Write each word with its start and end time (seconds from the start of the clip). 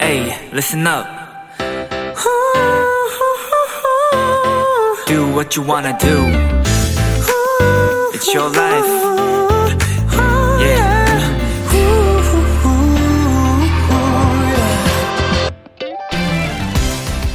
Hey, 0.00 0.32
listen 0.52 0.86
up. 0.86 1.06
Do 5.06 5.26
what 5.34 5.54
you 5.54 5.62
wanna 5.66 5.96
do. 5.98 6.26
It's 8.14 8.32
your 8.32 8.48
life. 8.50 8.86
Yeah. 10.60 11.02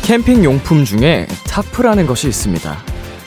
캠핑 0.04 0.44
용품 0.44 0.86
중에 0.86 1.28
타프라는 1.48 2.08
것이 2.08 2.28
있습니다. 2.28 2.78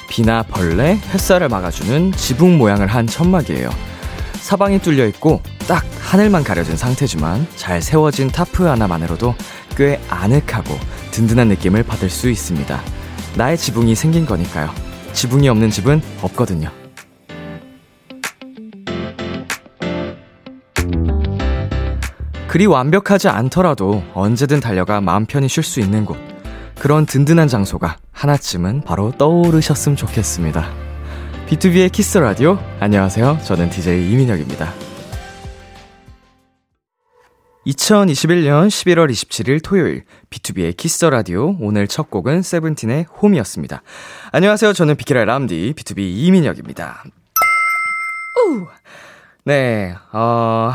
비나 0.09 0.43
벌레, 0.43 0.99
햇살을 1.15 1.49
막아주는 1.49 2.13
지붕 2.13 2.59
모양을 2.59 2.89
한 2.89 3.07
천막이에요. 3.07 3.71
사방이 4.41 4.81
뚫려 4.81 5.07
있고 5.07 5.41
딱 5.45 5.50
하늘만 6.11 6.43
가려진 6.43 6.77
상태지만 6.77 7.47
잘 7.55 7.81
세워진 7.81 8.33
타프 8.33 8.65
하나만으로도 8.65 9.33
꽤 9.77 10.01
아늑하고 10.09 10.77
든든한 11.13 11.47
느낌을 11.47 11.85
받을 11.85 12.11
수 12.11 12.29
있습니다. 12.29 12.81
나의 13.37 13.57
지붕이 13.57 13.95
생긴 13.95 14.27
거니까요. 14.27 14.71
지붕이 15.13 15.49
없는 15.49 15.71
집은 15.71 16.03
없거든요. 16.21 16.69
그리 22.49 22.67
완벽하지 22.67 23.29
않더라도 23.29 24.03
언제든 24.13 24.59
달려가 24.59 25.01
마음 25.01 25.27
편히 25.27 25.47
쉴 25.49 25.63
수 25.63 25.79
있는 25.79 26.05
곳. 26.05 26.19
그런 26.81 27.07
든든한 27.07 27.47
장소가 27.47 27.99
하나쯤은 28.11 28.83
바로 28.85 29.13
떠오르셨으면 29.17 29.95
좋겠습니다. 29.95 30.73
B2B의 31.47 31.93
키스 31.93 32.19
라디오. 32.19 32.59
안녕하세요. 32.81 33.39
저는 33.45 33.71
DJ 33.71 34.11
이민혁입니다. 34.11 34.90
2021년 37.71 38.69
11월 38.69 39.11
27일 39.11 39.63
토요일 39.63 40.05
B2B의 40.31 40.77
키스 40.77 41.05
라디오 41.05 41.57
오늘 41.61 41.87
첫 41.87 42.11
곡은 42.11 42.43
세븐틴의 42.43 43.07
Home이었습니다. 43.23 43.83
안녕하세요. 44.33 44.73
저는 44.73 44.97
비키라 44.97 45.25
람디 45.25 45.75
BTOB 45.77 45.99
이민혁입니다. 45.99 47.05
우! 48.49 48.67
네. 49.45 49.95
어 50.13 50.73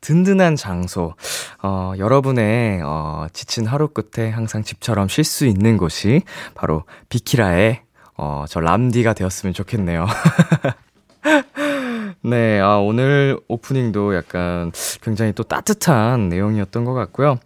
든든한 0.00 0.56
장소. 0.56 1.14
어, 1.62 1.92
여러분의, 1.96 2.80
어, 2.82 3.28
지친 3.32 3.66
하루 3.66 3.86
끝에 3.86 4.30
항상 4.30 4.64
집처럼 4.64 5.06
쉴 5.06 5.22
수 5.22 5.46
있는 5.46 5.76
곳이 5.76 6.22
바로 6.54 6.82
비키라의, 7.08 7.82
어, 8.16 8.44
저 8.48 8.58
람디가 8.58 9.14
되었으면 9.14 9.54
좋겠네요. 9.54 10.06
네, 12.24 12.60
아, 12.60 12.76
오늘 12.76 13.38
오프닝도 13.48 14.14
약간 14.14 14.70
굉장히 15.02 15.32
또 15.32 15.42
따뜻한 15.42 16.28
내용이었던 16.28 16.84
것 16.84 16.94
같고요. 16.94 17.38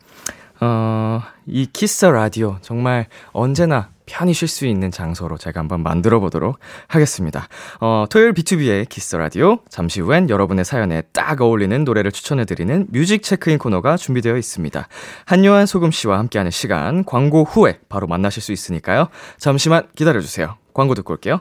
어, 0.60 1.22
이 1.46 1.66
Kiss 1.72 2.04
the 2.06 2.26
Radio 2.26 2.58
정말 2.60 3.06
언제나 3.32 3.88
편히 4.04 4.32
쉴 4.32 4.48
수 4.48 4.66
있는 4.66 4.90
장소로 4.90 5.36
제가 5.36 5.60
한번 5.60 5.82
만들어 5.82 6.20
보도록 6.20 6.58
하겠습니다. 6.88 7.48
어, 7.80 8.04
토요일 8.08 8.32
B2B의 8.34 8.88
키스 8.88 9.16
라디오. 9.16 9.58
잠시 9.68 10.00
후엔 10.00 10.30
여러분의 10.30 10.64
사연에 10.64 11.02
딱 11.12 11.40
어울리는 11.40 11.82
노래를 11.84 12.12
추천해 12.12 12.44
드리는 12.44 12.86
뮤직 12.90 13.22
체크인 13.22 13.58
코너가 13.58 13.96
준비되어 13.96 14.36
있습니다. 14.36 14.88
한요한 15.24 15.66
소금 15.66 15.90
씨와 15.90 16.18
함께하는 16.18 16.50
시간 16.50 17.04
광고 17.04 17.44
후에 17.44 17.80
바로 17.88 18.06
만나실 18.06 18.42
수 18.42 18.52
있으니까요. 18.52 19.08
잠시만 19.38 19.88
기다려 19.96 20.20
주세요. 20.20 20.56
광고 20.72 20.94
듣고 20.94 21.14
올게요. 21.14 21.40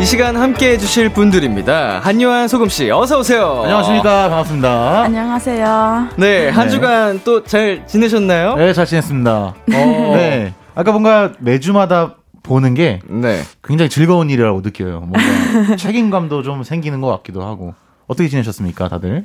이 0.00 0.04
시간 0.04 0.36
함께 0.36 0.72
해주실 0.72 1.08
분들입니다. 1.10 1.98
한요한 2.00 2.46
소금씨, 2.46 2.90
어서오세요. 2.90 3.62
안녕하십니까. 3.64 4.28
반갑습니다. 4.28 5.02
안녕하세요. 5.02 6.08
네, 6.16 6.48
한 6.50 6.66
네. 6.66 6.70
주간 6.70 7.20
또 7.24 7.42
잘 7.42 7.84
지내셨나요? 7.86 8.54
네, 8.54 8.72
잘 8.72 8.86
지냈습니다. 8.86 9.30
어. 9.32 9.54
네. 9.66 10.54
아까 10.76 10.92
뭔가 10.92 11.32
매주마다 11.40 12.14
보는 12.44 12.74
게 12.74 13.00
네. 13.08 13.42
굉장히 13.64 13.88
즐거운 13.88 14.30
일이라고 14.30 14.60
느껴요. 14.60 15.00
뭔가 15.00 15.18
책임감도 15.76 16.42
좀 16.42 16.62
생기는 16.62 17.00
것 17.00 17.08
같기도 17.08 17.42
하고. 17.42 17.74
어떻게 18.06 18.28
지내셨습니까, 18.28 18.88
다들? 18.88 19.24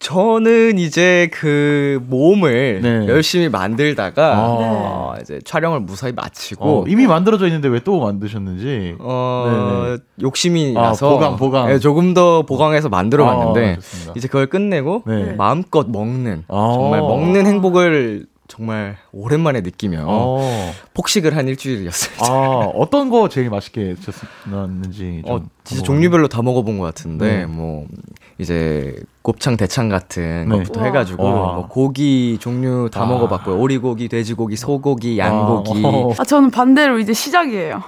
저는 0.00 0.78
이제 0.78 1.28
그 1.30 2.02
모험을 2.08 2.80
네. 2.82 3.06
열심히 3.06 3.50
만들다가 3.50 4.32
아. 4.34 4.38
어, 4.48 5.14
이제 5.20 5.38
촬영을 5.44 5.80
무사히 5.80 6.10
마치고 6.12 6.64
어, 6.64 6.84
이미 6.88 7.06
만들어져 7.06 7.46
있는데 7.46 7.68
왜 7.68 7.80
또 7.84 7.98
만드셨는지. 8.00 8.96
어, 8.98 9.84
네네. 9.86 9.98
욕심이 10.22 10.74
아, 10.76 10.82
나서 10.82 11.10
보강, 11.10 11.36
보강. 11.36 11.68
네, 11.68 11.78
조금 11.78 12.12
더 12.14 12.42
보강해서 12.42 12.88
만들어 12.88 13.24
봤는데 13.24 13.76
아. 14.08 14.12
이제 14.16 14.26
그걸 14.28 14.46
끝내고 14.48 15.04
네. 15.06 15.32
마음껏 15.36 15.86
먹는 15.88 16.44
아. 16.48 16.72
정말 16.74 17.00
먹는 17.00 17.46
행복을 17.46 18.26
정말 18.50 18.96
오랜만에 19.12 19.60
느끼며 19.60 20.04
어. 20.08 20.72
폭식을 20.94 21.36
한 21.36 21.46
일주일이었어요. 21.46 22.16
아, 22.18 22.66
어떤 22.74 23.08
거 23.08 23.28
제일 23.28 23.48
맛있게 23.48 23.94
드셨는지. 23.94 25.22
좀 25.24 25.36
어, 25.36 25.40
진짜 25.62 25.84
종류별로 25.84 26.26
다 26.26 26.42
먹어본 26.42 26.78
것 26.78 26.84
같은데, 26.84 27.38
네. 27.38 27.46
뭐, 27.46 27.86
이제, 28.38 28.96
곱창, 29.22 29.56
대창 29.56 29.88
같은 29.88 30.48
네. 30.48 30.56
것부터 30.58 30.80
우와. 30.80 30.86
해가지고, 30.88 31.22
와. 31.22 31.54
뭐 31.54 31.68
고기 31.68 32.38
종류 32.40 32.90
다 32.92 33.02
아. 33.02 33.06
먹어봤고요. 33.06 33.56
오리고기, 33.56 34.08
돼지고기, 34.08 34.56
소고기, 34.56 35.16
양고기. 35.16 35.82
어. 35.84 36.10
아, 36.18 36.24
저는 36.24 36.50
반대로 36.50 36.98
이제 36.98 37.12
시작이에요. 37.12 37.80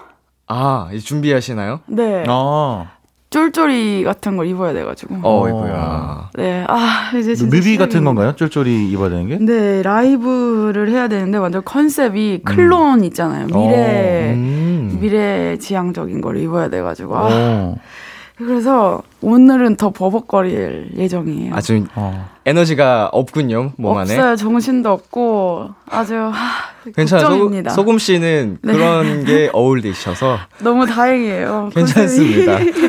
아, 0.46 0.90
이제 0.92 1.04
준비하시나요? 1.04 1.80
네. 1.86 2.24
아. 2.28 2.91
쫄쫄이 3.32 4.04
같은 4.04 4.36
걸 4.36 4.46
입어야 4.46 4.74
돼가지고. 4.74 5.16
어이구야. 5.22 6.30
네. 6.34 6.64
아, 6.68 7.10
이제 7.18 7.34
진짜. 7.34 7.56
뮤비 7.56 7.76
같은. 7.78 8.04
건가요? 8.04 8.34
쫄쫄이 8.36 8.90
입어야 8.90 9.08
되는 9.10 9.28
게? 9.28 9.38
네, 9.38 9.82
라이브를 9.82 10.90
해야 10.90 11.08
되는데 11.08 11.38
완전 11.38 11.62
컨셉이 11.64 12.42
클론 12.44 13.04
있잖아요. 13.04 13.46
미래, 13.46 14.32
음. 14.34 14.98
미래 15.00 15.56
지향적인 15.58 16.20
걸 16.20 16.36
입어야 16.36 16.68
돼가지고. 16.68 17.16
아, 17.16 17.28
어. 17.30 17.76
그래서 18.36 19.02
오늘은 19.20 19.76
더 19.76 19.90
버벅거릴 19.90 20.92
예정이에요. 20.96 21.54
아주 21.54 21.84
어. 21.94 22.28
에너지가 22.44 23.10
없군요, 23.12 23.72
몸 23.76 23.96
안에. 23.98 24.14
없어요. 24.16 24.36
정신도 24.36 24.90
없고 24.90 25.70
아주 25.88 26.14
하. 26.16 26.32
걱정입니다. 26.96 27.70
소금, 27.70 27.84
소금 27.92 27.98
씨는 27.98 28.58
네. 28.62 28.72
그런 28.72 29.24
게 29.24 29.48
어울리셔서 29.52 30.38
너무 30.60 30.86
다행이에요. 30.86 31.70
괜찮습니다. 31.74 32.58
컨셉이. 32.58 32.88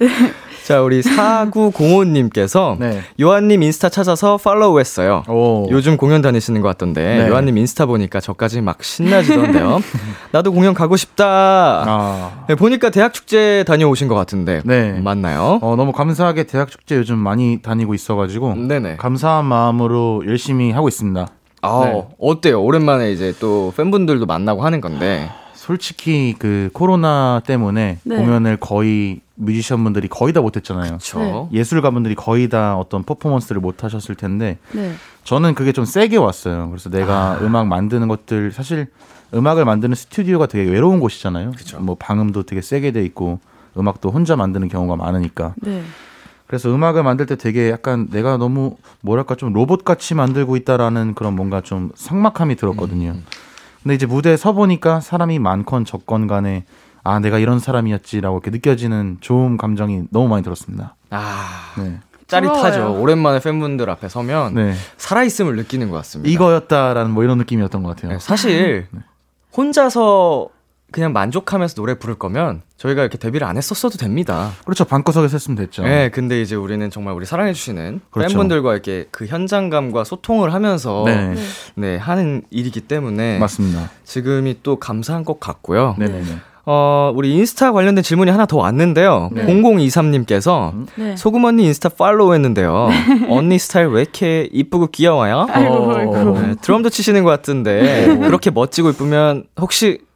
자, 0.68 0.82
우리 0.82 1.00
4905님께서 1.00 2.76
네. 2.78 3.00
요한님 3.18 3.62
인스타 3.62 3.88
찾아서 3.88 4.36
팔로우 4.36 4.78
했어요. 4.78 5.22
오. 5.26 5.66
요즘 5.70 5.96
공연 5.96 6.20
다니시는 6.20 6.60
것 6.60 6.68
같던데 6.68 7.22
네. 7.22 7.28
요한님 7.30 7.56
인스타 7.56 7.86
보니까 7.86 8.20
저까지 8.20 8.60
막 8.60 8.84
신나지던데요. 8.84 9.80
나도 10.30 10.52
공연 10.52 10.74
가고 10.74 10.98
싶다. 10.98 11.24
아. 11.26 12.44
네, 12.50 12.54
보니까 12.54 12.90
대학 12.90 13.14
축제 13.14 13.64
다녀오신 13.66 14.08
것 14.08 14.14
같은데 14.14 14.60
네. 14.66 15.00
맞나요? 15.00 15.58
어, 15.62 15.74
너무 15.74 15.92
감사하게 15.92 16.44
대학 16.44 16.70
축제 16.70 16.96
요즘 16.96 17.16
많이 17.16 17.62
다니고 17.62 17.94
있어가지고 17.94 18.56
네네. 18.56 18.96
감사한 18.96 19.46
마음으로 19.46 20.24
열심히 20.26 20.70
하고 20.72 20.86
있습니다. 20.88 21.28
아 21.62 21.80
네. 21.86 22.04
어때요? 22.20 22.62
오랜만에 22.62 23.10
이제 23.10 23.32
또 23.40 23.72
팬분들도 23.74 24.26
만나고 24.26 24.62
하는 24.66 24.82
건데 24.82 25.30
솔직히 25.68 26.34
그 26.38 26.70
코로나 26.72 27.42
때문에 27.44 27.98
네. 28.02 28.16
공연을 28.16 28.56
거의 28.56 29.20
뮤지션 29.34 29.84
분들이 29.84 30.08
거의 30.08 30.32
다 30.32 30.40
못했잖아요. 30.40 30.92
그렇죠. 30.92 31.50
예술가 31.52 31.90
분들이 31.90 32.14
거의 32.14 32.48
다 32.48 32.74
어떤 32.78 33.02
퍼포먼스를 33.02 33.60
못 33.60 33.84
하셨을 33.84 34.14
텐데 34.14 34.56
네. 34.72 34.94
저는 35.24 35.54
그게 35.54 35.72
좀 35.72 35.84
세게 35.84 36.16
왔어요. 36.16 36.70
그래서 36.70 36.88
내가 36.88 37.32
아. 37.32 37.38
음악 37.42 37.66
만드는 37.66 38.08
것들 38.08 38.50
사실 38.52 38.86
음악을 39.34 39.66
만드는 39.66 39.94
스튜디오가 39.94 40.46
되게 40.46 40.70
외로운 40.70 41.00
곳이잖아요. 41.00 41.52
뭐 41.80 41.96
방음도 41.96 42.44
되게 42.44 42.62
세게 42.62 42.92
돼 42.92 43.04
있고 43.04 43.38
음악도 43.76 44.08
혼자 44.08 44.36
만드는 44.36 44.68
경우가 44.68 44.96
많으니까. 44.96 45.52
네. 45.56 45.82
그래서 46.46 46.74
음악을 46.74 47.02
만들 47.02 47.26
때 47.26 47.36
되게 47.36 47.68
약간 47.68 48.08
내가 48.10 48.38
너무 48.38 48.78
뭐랄까 49.02 49.34
좀 49.34 49.52
로봇 49.52 49.84
같이 49.84 50.14
만들고 50.14 50.56
있다라는 50.56 51.12
그런 51.12 51.36
뭔가 51.36 51.60
좀 51.60 51.90
삭막함이 51.94 52.56
들었거든요. 52.56 53.16
근데 53.88 53.94
이제 53.94 54.04
무대에 54.04 54.36
서 54.36 54.52
보니까 54.52 55.00
사람이 55.00 55.38
많건 55.38 55.86
적건 55.86 56.26
간에 56.26 56.66
아 57.04 57.20
내가 57.20 57.38
이런 57.38 57.58
사람이었지라고 57.58 58.36
이렇게 58.36 58.50
느껴지는 58.50 59.16
좋은 59.22 59.56
감정이 59.56 60.02
너무 60.10 60.28
많이 60.28 60.42
들었습니다. 60.42 60.94
아, 61.08 61.72
네. 61.78 61.98
짜릿하죠. 62.26 62.80
부러워요. 62.80 63.00
오랜만에 63.00 63.40
팬분들 63.40 63.88
앞에 63.88 64.10
서면 64.10 64.52
네. 64.52 64.74
살아있음을 64.98 65.56
느끼는 65.56 65.88
것 65.88 65.96
같습니다. 65.96 66.30
이거였다라는 66.30 67.12
뭐 67.12 67.24
이런 67.24 67.38
느낌이었던 67.38 67.82
것 67.82 67.96
같아요. 67.96 68.12
네, 68.12 68.18
사실 68.18 68.88
혼자서 69.56 70.50
그냥 70.90 71.12
만족하면서 71.12 71.74
노래 71.74 71.98
부를 71.98 72.14
거면 72.14 72.62
저희가 72.78 73.02
이렇게 73.02 73.18
데뷔를 73.18 73.46
안 73.46 73.56
했었어도 73.56 73.98
됩니다. 73.98 74.52
그렇죠. 74.64 74.84
방구석에서 74.84 75.34
했으면 75.34 75.56
됐죠. 75.56 75.82
네, 75.82 76.08
근데 76.08 76.40
이제 76.40 76.54
우리는 76.54 76.88
정말 76.90 77.14
우리 77.14 77.26
사랑해주시는 77.26 78.00
그렇죠. 78.10 78.28
팬분들과 78.28 78.72
이렇게 78.72 79.06
그 79.10 79.26
현장감과 79.26 80.04
소통을 80.04 80.54
하면서 80.54 81.02
네. 81.04 81.34
네. 81.74 81.96
하는 81.96 82.42
일이기 82.50 82.80
때문에 82.82 83.38
맞습니다. 83.38 83.90
지금이 84.04 84.58
또 84.62 84.76
감사한 84.76 85.24
것 85.24 85.40
같고요. 85.40 85.94
네네네. 85.98 86.38
어, 86.70 87.12
우리 87.14 87.34
인스타 87.34 87.72
관련된 87.72 88.04
질문이 88.04 88.30
하나 88.30 88.44
더 88.44 88.58
왔는데요. 88.58 89.30
네. 89.32 89.46
0023님께서 89.46 90.86
네. 90.96 91.16
소금 91.16 91.44
언니 91.44 91.64
인스타 91.64 91.88
팔로우 91.90 92.34
했는데요. 92.34 92.90
언니 93.30 93.58
스타일 93.58 93.86
왜 93.88 94.02
이렇게 94.02 94.48
이쁘고 94.52 94.88
귀여워요? 94.88 95.46
아이고, 95.50 95.94
아이고. 95.96 96.40
네, 96.40 96.54
드럼도 96.60 96.90
치시는 96.90 97.24
것 97.24 97.30
같은데 97.30 98.18
그렇게 98.20 98.50
멋지고 98.50 98.90
이쁘면 98.90 99.44
혹시 99.58 100.00
저 100.00 100.07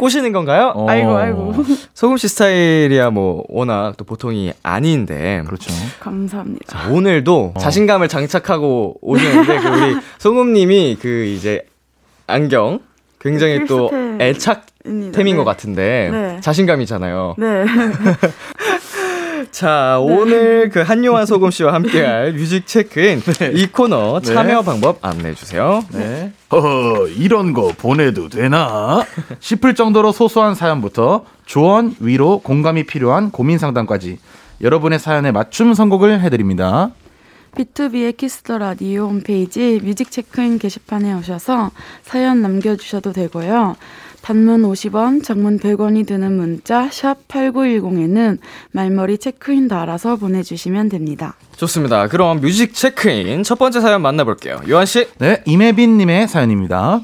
꼬시는 0.00 0.32
건가요? 0.32 0.72
어. 0.74 0.88
아이고, 0.88 1.16
아이고. 1.16 1.54
소금 1.94 2.16
씨 2.16 2.28
스타일이야 2.28 3.10
뭐 3.10 3.44
워낙 3.48 3.94
또 3.96 4.04
보통이 4.04 4.52
아닌데 4.62 5.42
그렇죠. 5.46 5.72
감사합니다. 6.00 6.64
자, 6.66 6.88
오늘도 6.90 7.54
자신감을 7.58 8.08
장착하고 8.08 8.98
오셨는데 9.00 9.58
그 9.58 9.68
우리 9.68 9.96
소금님이 10.18 10.98
그 11.00 11.24
이제 11.24 11.66
안경 12.26 12.80
굉장히 13.20 13.64
또 13.66 13.88
필수템. 13.90 14.20
애착 14.20 14.66
템인 14.84 15.12
네. 15.12 15.34
것 15.34 15.44
같은데 15.44 16.08
네. 16.12 16.40
자신감이잖아요. 16.40 17.34
네. 17.38 17.64
자 19.50 19.98
오늘 20.00 20.68
그 20.70 20.80
한요한 20.80 21.26
소금 21.26 21.50
씨와 21.50 21.74
함께할 21.74 22.32
뮤직 22.36 22.66
체크인 22.66 23.22
이 23.54 23.66
코너 23.66 24.20
참여 24.20 24.62
방법 24.62 24.98
안내해 25.02 25.34
주세요. 25.34 25.84
네. 25.92 26.32
허허, 26.52 27.08
이런 27.08 27.52
거 27.52 27.72
보내도 27.76 28.28
되나? 28.28 29.04
싶을 29.40 29.74
정도로 29.74 30.12
소소한 30.12 30.54
사연부터 30.54 31.24
조언, 31.44 31.94
위로, 32.00 32.38
공감이 32.38 32.84
필요한 32.84 33.30
고민 33.30 33.58
상담까지 33.58 34.18
여러분의 34.60 34.98
사연에 34.98 35.32
맞춤 35.32 35.74
선곡을 35.74 36.20
해드립니다. 36.20 36.90
B2B의 37.56 38.16
키스터 38.16 38.58
라디오 38.58 39.06
홈페이지 39.06 39.80
뮤직 39.82 40.10
체크인 40.10 40.58
게시판에 40.58 41.14
오셔서 41.14 41.70
사연 42.02 42.42
남겨주셔도 42.42 43.12
되고요. 43.12 43.76
단문 44.26 44.62
50원, 44.62 45.22
장문 45.22 45.60
100원이 45.60 46.04
드는 46.04 46.32
문자 46.32 46.88
샵 46.90 47.28
8910에는 47.28 48.38
말머리 48.72 49.18
체크인 49.18 49.68
달아서 49.68 50.16
보내주시면 50.16 50.88
됩니다. 50.88 51.36
좋습니다. 51.54 52.08
그럼 52.08 52.40
뮤직 52.40 52.74
체크인 52.74 53.44
첫 53.44 53.56
번째 53.56 53.80
사연 53.80 54.02
만나볼게요. 54.02 54.62
요한 54.68 54.84
씨. 54.84 55.06
네, 55.18 55.44
임혜빈 55.46 55.96
님의 55.98 56.26
사연입니다. 56.26 57.02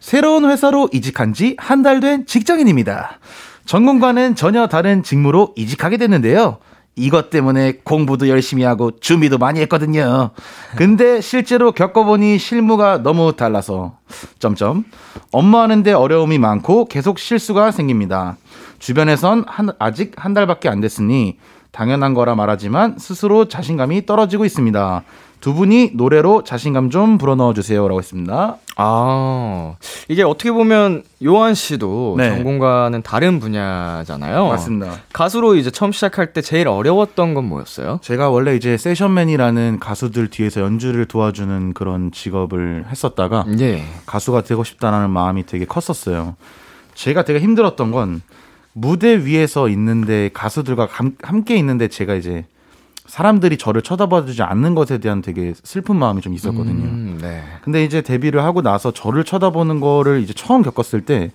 새로운 0.00 0.50
회사로 0.50 0.88
이직한 0.92 1.32
지 1.32 1.54
한 1.60 1.84
달 1.84 2.00
된 2.00 2.26
직장인입니다. 2.26 3.20
전공과는 3.66 4.34
전혀 4.34 4.66
다른 4.66 5.04
직무로 5.04 5.54
이직하게 5.56 5.96
됐는데요. 5.98 6.58
이것 6.96 7.30
때문에 7.30 7.80
공부도 7.82 8.28
열심히 8.28 8.62
하고 8.62 8.92
준비도 8.98 9.38
많이 9.38 9.60
했거든요. 9.60 10.30
근데 10.76 11.20
실제로 11.20 11.72
겪어보니 11.72 12.38
실무가 12.38 13.02
너무 13.02 13.34
달라서 13.34 13.98
점점 14.38 14.84
업무하는데 15.32 15.92
어려움이 15.92 16.38
많고 16.38 16.86
계속 16.86 17.18
실수가 17.18 17.72
생깁니다. 17.72 18.36
주변에선 18.78 19.44
한, 19.46 19.70
아직 19.78 20.12
한 20.16 20.34
달밖에 20.34 20.68
안 20.68 20.80
됐으니 20.80 21.38
당연한 21.72 22.14
거라 22.14 22.36
말하지만 22.36 22.98
스스로 22.98 23.48
자신감이 23.48 24.06
떨어지고 24.06 24.44
있습니다. 24.44 25.02
두 25.44 25.52
분이 25.52 25.90
노래로 25.92 26.42
자신감 26.42 26.88
좀 26.88 27.18
불어넣어 27.18 27.52
주세요라고 27.52 27.98
했습니다. 27.98 28.56
아 28.76 29.74
이게 30.08 30.22
어떻게 30.22 30.50
보면 30.50 31.02
요한 31.22 31.52
씨도 31.52 32.14
네. 32.16 32.30
전공과는 32.30 33.02
다른 33.02 33.40
분야잖아요. 33.40 34.46
맞습니다. 34.48 34.92
가수로 35.12 35.56
이제 35.56 35.70
처음 35.70 35.92
시작할 35.92 36.32
때 36.32 36.40
제일 36.40 36.66
어려웠던 36.66 37.34
건 37.34 37.44
뭐였어요? 37.44 37.98
제가 38.02 38.30
원래 38.30 38.56
이제 38.56 38.78
세션맨이라는 38.78 39.80
가수들 39.80 40.28
뒤에서 40.30 40.62
연주를 40.62 41.04
도와주는 41.04 41.74
그런 41.74 42.10
직업을 42.10 42.86
했었다가 42.90 43.44
예. 43.60 43.84
가수가 44.06 44.44
되고 44.44 44.64
싶다라는 44.64 45.10
마음이 45.10 45.44
되게 45.44 45.66
컸었어요. 45.66 46.36
제가 46.94 47.26
되게 47.26 47.38
힘들었던 47.40 47.90
건 47.90 48.22
무대 48.72 49.18
위에서 49.26 49.68
있는데 49.68 50.30
가수들과 50.32 50.86
감- 50.86 51.16
함께 51.22 51.56
있는데 51.56 51.88
제가 51.88 52.14
이제 52.14 52.46
사람들이 53.14 53.58
저를 53.58 53.80
쳐다봐주지 53.80 54.42
않는 54.42 54.74
것에 54.74 54.98
대한 54.98 55.22
되게 55.22 55.54
슬픈 55.62 55.94
마음이 55.94 56.20
좀 56.20 56.34
있었거든요. 56.34 56.82
음, 56.82 57.18
네. 57.22 57.44
근데 57.62 57.84
이제 57.84 58.00
데뷔를 58.02 58.42
하고 58.42 58.60
나서 58.60 58.90
저를 58.90 59.22
쳐다보는 59.22 59.78
거를 59.78 60.20
이제 60.20 60.32
처음 60.32 60.62
겪었을 60.62 61.02
때 61.02 61.30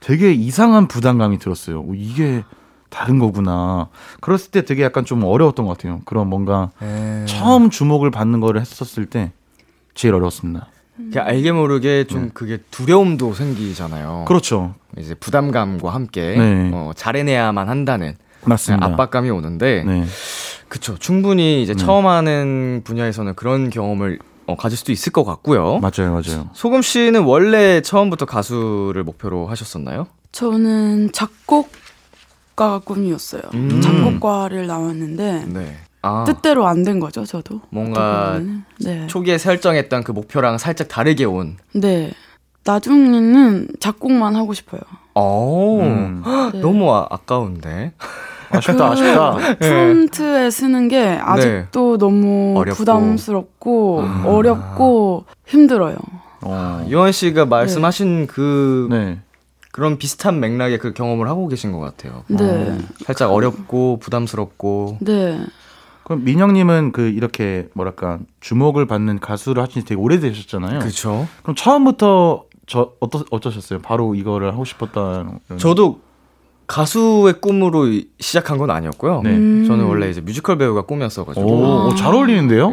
되게 0.00 0.32
이상한 0.32 0.88
부담감이 0.88 1.38
들었어요. 1.38 1.82
오, 1.82 1.94
이게 1.94 2.42
다른 2.90 3.20
거구나. 3.20 3.90
그랬을 4.20 4.50
때 4.50 4.64
되게 4.64 4.82
약간 4.82 5.04
좀 5.04 5.22
어려웠던 5.22 5.66
것 5.66 5.78
같아요. 5.78 6.00
그런 6.04 6.26
뭔가 6.26 6.72
네. 6.80 7.24
처음 7.26 7.70
주목을 7.70 8.10
받는 8.10 8.40
거를 8.40 8.60
했었을 8.60 9.06
때 9.06 9.30
제일 9.94 10.14
어려웠습니다. 10.14 10.66
그게 10.96 11.20
알게 11.20 11.52
모르게 11.52 12.08
좀 12.08 12.30
그게 12.34 12.58
두려움도 12.72 13.34
생기잖아요. 13.34 14.24
그렇죠. 14.26 14.74
이제 14.98 15.14
부담감과 15.14 15.94
함께 15.94 16.34
네. 16.36 16.70
어, 16.74 16.90
잘해내야만 16.96 17.68
한다는 17.68 18.16
맞습니다. 18.46 18.86
압박감이 18.86 19.30
오는데, 19.30 19.84
네. 19.86 20.04
그쵸. 20.74 20.98
충분히 20.98 21.62
이제 21.62 21.72
처음 21.76 22.08
하는 22.08 22.80
분야에서는 22.82 23.36
그런 23.36 23.70
경험을 23.70 24.18
어, 24.48 24.56
가질 24.56 24.76
수도 24.76 24.90
있을 24.90 25.12
것 25.12 25.22
같고요. 25.24 25.78
맞아요, 25.78 26.10
맞아요. 26.12 26.50
소금 26.52 26.82
씨는 26.82 27.22
원래 27.22 27.80
처음부터 27.80 28.26
가수를 28.26 29.04
목표로 29.04 29.46
하셨었나요? 29.46 30.08
저는 30.32 31.12
작곡가가 31.12 32.80
꿈이었어요. 32.84 33.42
음. 33.54 33.80
작곡과를 33.80 34.66
나왔는데 34.66 35.44
네. 35.46 35.76
아, 36.02 36.24
뜻대로 36.26 36.66
안 36.66 36.82
된 36.82 36.98
거죠, 36.98 37.24
저도. 37.24 37.60
뭔가. 37.70 38.40
네. 38.80 39.06
초기에 39.06 39.38
설정했던 39.38 40.02
그 40.02 40.10
목표랑 40.10 40.58
살짝 40.58 40.88
다르게 40.88 41.24
온. 41.24 41.56
네. 41.72 42.10
나중에는 42.64 43.68
작곡만 43.78 44.34
하고 44.34 44.54
싶어요. 44.54 44.80
어, 45.14 45.78
음. 45.80 46.24
네. 46.52 46.58
너무 46.60 46.92
아, 46.92 47.06
아까운데. 47.10 47.92
아쉽다, 48.56 48.90
아쉽다. 48.92 49.36
프론트에 49.58 50.50
쓰는 50.50 50.88
게 50.88 51.18
아직도 51.20 51.98
너무 51.98 52.54
어렵고. 52.58 52.76
부담스럽고 52.76 54.02
아. 54.06 54.24
어렵고 54.26 55.24
힘들어요. 55.46 55.96
어. 56.42 56.84
유원 56.88 57.12
씨가 57.12 57.46
말씀하신 57.46 58.26
그 58.26 58.86
네. 58.90 59.20
그런 59.72 59.98
비슷한 59.98 60.40
맥락의 60.40 60.78
그 60.78 60.92
경험을 60.92 61.28
하고 61.28 61.48
계신 61.48 61.72
것 61.72 61.80
같아요. 61.80 62.22
네. 62.28 62.78
살짝 63.04 63.32
어렵고 63.32 63.98
부담스럽고. 64.00 64.98
네. 65.00 65.40
그럼 66.04 66.22
민영님은 66.24 66.92
그 66.92 67.08
이렇게 67.08 67.68
뭐랄까 67.72 68.18
주목을 68.40 68.86
받는 68.86 69.20
가수를 69.20 69.62
하신 69.62 69.82
지 69.82 69.88
되게 69.88 70.00
오래되셨잖아요. 70.00 70.80
그렇죠. 70.80 71.26
그럼 71.42 71.56
처음부터 71.56 72.44
저 72.66 72.92
어떠 73.00 73.24
어떠셨어요? 73.30 73.80
바로 73.80 74.14
이거를 74.14 74.52
하고 74.52 74.64
싶었다. 74.66 75.24
이런- 75.48 75.58
저도 75.58 76.00
가수의 76.66 77.34
꿈으로 77.40 77.88
이- 77.88 78.08
시작한 78.20 78.58
건 78.58 78.70
아니었고요. 78.70 79.20
네. 79.22 79.30
음. 79.30 79.64
저는 79.66 79.84
원래 79.84 80.08
이제 80.08 80.20
뮤지컬 80.20 80.56
배우가 80.58 80.82
꿈이었어가지고 80.82 81.46
오, 81.46 81.86
오, 81.88 81.94
잘 81.94 82.14
어울리는데요? 82.14 82.70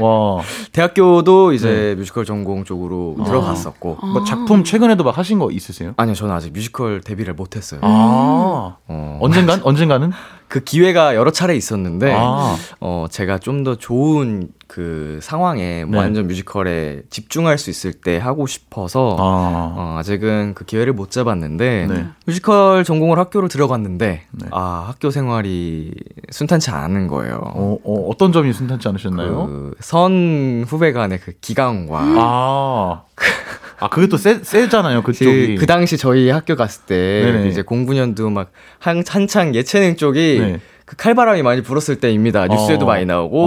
와. 0.00 0.42
대학교도 0.72 1.52
이제 1.52 1.94
뮤지컬 1.98 2.24
전공 2.24 2.64
쪽으로 2.64 3.16
들어갔었고 3.24 3.98
뭐 4.02 4.24
작품 4.24 4.62
최근에도 4.64 5.04
막 5.04 5.16
하신 5.16 5.38
거 5.38 5.50
있으세요? 5.50 5.94
아니요 5.96 6.14
저는 6.14 6.34
아직 6.34 6.52
뮤지컬 6.52 7.00
데뷔를 7.00 7.34
못했어요. 7.34 7.80
아. 7.82 8.76
어, 8.86 9.18
언젠간? 9.20 9.60
언젠가는? 9.64 10.12
그 10.50 10.58
기회가 10.64 11.14
여러 11.14 11.30
차례 11.30 11.54
있었는데 11.54 12.12
아. 12.12 12.56
어 12.80 13.06
제가 13.08 13.38
좀 13.38 13.60
더 13.62 13.76
좋은 13.76 14.48
그 14.66 15.18
상황에 15.22 15.84
네. 15.88 15.96
완전 15.98 16.26
뮤지컬에 16.26 17.02
집중할 17.10 17.58
수 17.58 17.70
있을 17.70 17.92
때 17.92 18.16
하고 18.18 18.46
싶어서 18.46 19.16
아. 19.18 19.74
어, 19.76 19.96
아직은 19.98 20.54
그 20.54 20.64
기회를 20.64 20.92
못 20.92 21.10
잡았는데 21.10 21.86
네. 21.88 22.06
뮤지컬 22.26 22.84
전공을 22.84 23.18
학교를 23.18 23.48
들어갔는데 23.48 24.22
네. 24.30 24.48
아 24.50 24.86
학교 24.88 25.10
생활이 25.10 25.92
순탄치 26.30 26.70
않은 26.70 27.06
거예요. 27.06 27.40
어, 27.42 27.76
어, 27.84 28.08
어떤 28.08 28.32
점이 28.32 28.52
순탄치 28.52 28.88
않으셨나요? 28.88 29.46
그 29.46 29.74
선 29.80 30.64
후배 30.66 30.92
간의 30.92 31.20
그 31.20 31.32
기강과 31.40 31.98
아. 32.00 33.02
아, 33.80 33.88
그게 33.88 34.06
또 34.06 34.16
세, 34.16 34.42
세잖아요, 34.42 35.02
그쪽이. 35.02 35.54
그, 35.54 35.60
그 35.60 35.66
당시 35.66 35.96
저희 35.96 36.30
학교 36.30 36.54
갔을 36.54 36.84
때 36.86 37.22
네네. 37.24 37.48
이제 37.48 37.62
공부년도 37.62 38.30
막 38.30 38.52
한, 38.78 39.02
한창 39.06 39.54
예체능 39.54 39.96
쪽이 39.96 40.38
네. 40.40 40.60
그 40.84 40.96
칼바람이 40.96 41.42
많이 41.42 41.62
불었을 41.62 42.00
때입니다. 42.00 42.48
뉴스에도 42.48 42.84
어. 42.84 42.88
많이 42.88 43.06
나오고 43.06 43.46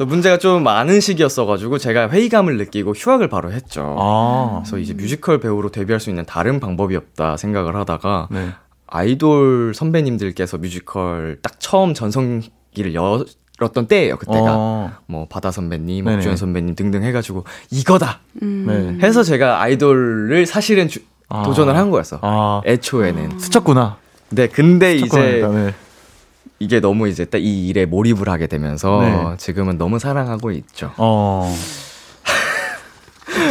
어. 0.00 0.04
문제가 0.06 0.38
좀 0.38 0.62
많은 0.62 1.00
시기였어가지고 1.00 1.76
제가 1.78 2.08
회의감을 2.08 2.56
느끼고 2.56 2.92
휴학을 2.92 3.28
바로 3.28 3.52
했죠. 3.52 3.94
아. 3.98 4.62
그래서 4.62 4.78
이제 4.78 4.94
뮤지컬 4.94 5.38
배우로 5.38 5.70
데뷔할 5.70 6.00
수 6.00 6.08
있는 6.08 6.24
다른 6.24 6.60
방법이 6.60 6.96
없다 6.96 7.36
생각을 7.36 7.76
하다가 7.76 8.28
네. 8.30 8.48
아이돌 8.86 9.74
선배님들께서 9.74 10.58
뮤지컬 10.58 11.38
딱 11.42 11.60
처음 11.60 11.92
전성기를 11.92 12.94
열 12.94 13.26
었던 13.64 13.86
때예요. 13.86 14.16
그때가 14.16 14.44
어. 14.48 14.92
뭐 15.06 15.26
바다 15.28 15.50
선배님, 15.50 16.04
네네. 16.04 16.16
박주현 16.16 16.36
선배님 16.36 16.74
등등 16.74 17.02
해가지고 17.02 17.44
이거다 17.70 18.20
음. 18.42 18.98
네. 18.98 19.06
해서 19.06 19.22
제가 19.22 19.60
아이돌을 19.62 20.46
사실은 20.46 20.88
주- 20.88 21.00
아. 21.28 21.42
도전을 21.44 21.76
한 21.76 21.90
거였어. 21.90 22.18
아. 22.22 22.60
애초에는. 22.66 23.38
스쳤구나. 23.38 23.96
네, 24.30 24.46
근데 24.48 24.94
이제 24.96 25.06
스쳤구나, 25.06 25.48
네. 25.64 25.74
이게 26.58 26.80
너무 26.80 27.08
이제 27.08 27.24
딱 27.24 27.38
이 27.38 27.66
일에 27.68 27.86
몰입을 27.86 28.28
하게 28.28 28.46
되면서 28.46 29.00
네. 29.02 29.36
지금은 29.38 29.78
너무 29.78 29.98
사랑하고 29.98 30.50
있죠. 30.52 30.92
어. 30.96 31.52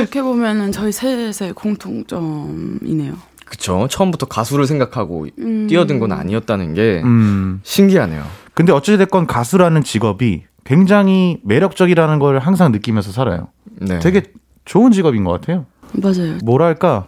어떻게 0.01 0.21
보면은 0.21 0.71
저희 0.71 0.91
셋의 0.91 1.53
공통점이네요. 1.55 3.13
그쵸. 3.45 3.87
처음부터 3.89 4.27
가수를 4.27 4.65
생각하고 4.65 5.27
음. 5.39 5.67
뛰어든 5.67 5.99
건 5.99 6.11
아니었다는 6.13 6.73
게 6.73 7.01
음. 7.03 7.59
신기하네요. 7.63 8.23
근데 8.61 8.73
어찌됐건 8.73 9.25
가수라는 9.25 9.83
직업이 9.83 10.43
굉장히 10.65 11.39
매력적이라는 11.43 12.19
걸 12.19 12.37
항상 12.37 12.71
느끼면서 12.71 13.11
살아요. 13.11 13.47
네. 13.79 13.97
되게 13.97 14.21
좋은 14.65 14.91
직업인 14.91 15.23
것 15.23 15.31
같아요. 15.31 15.65
맞아요. 15.93 16.37
뭐랄까, 16.43 17.07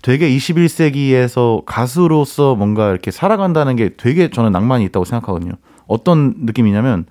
되게 0.00 0.34
21세기에서 0.34 1.62
가수로서 1.66 2.54
뭔가 2.54 2.88
이렇게 2.88 3.10
살아간다는 3.10 3.76
게 3.76 3.90
되게 3.98 4.30
저는 4.30 4.50
낭만이 4.50 4.82
있다고 4.86 5.04
생각하거든요. 5.04 5.52
어떤 5.86 6.36
느낌이냐면, 6.38 7.04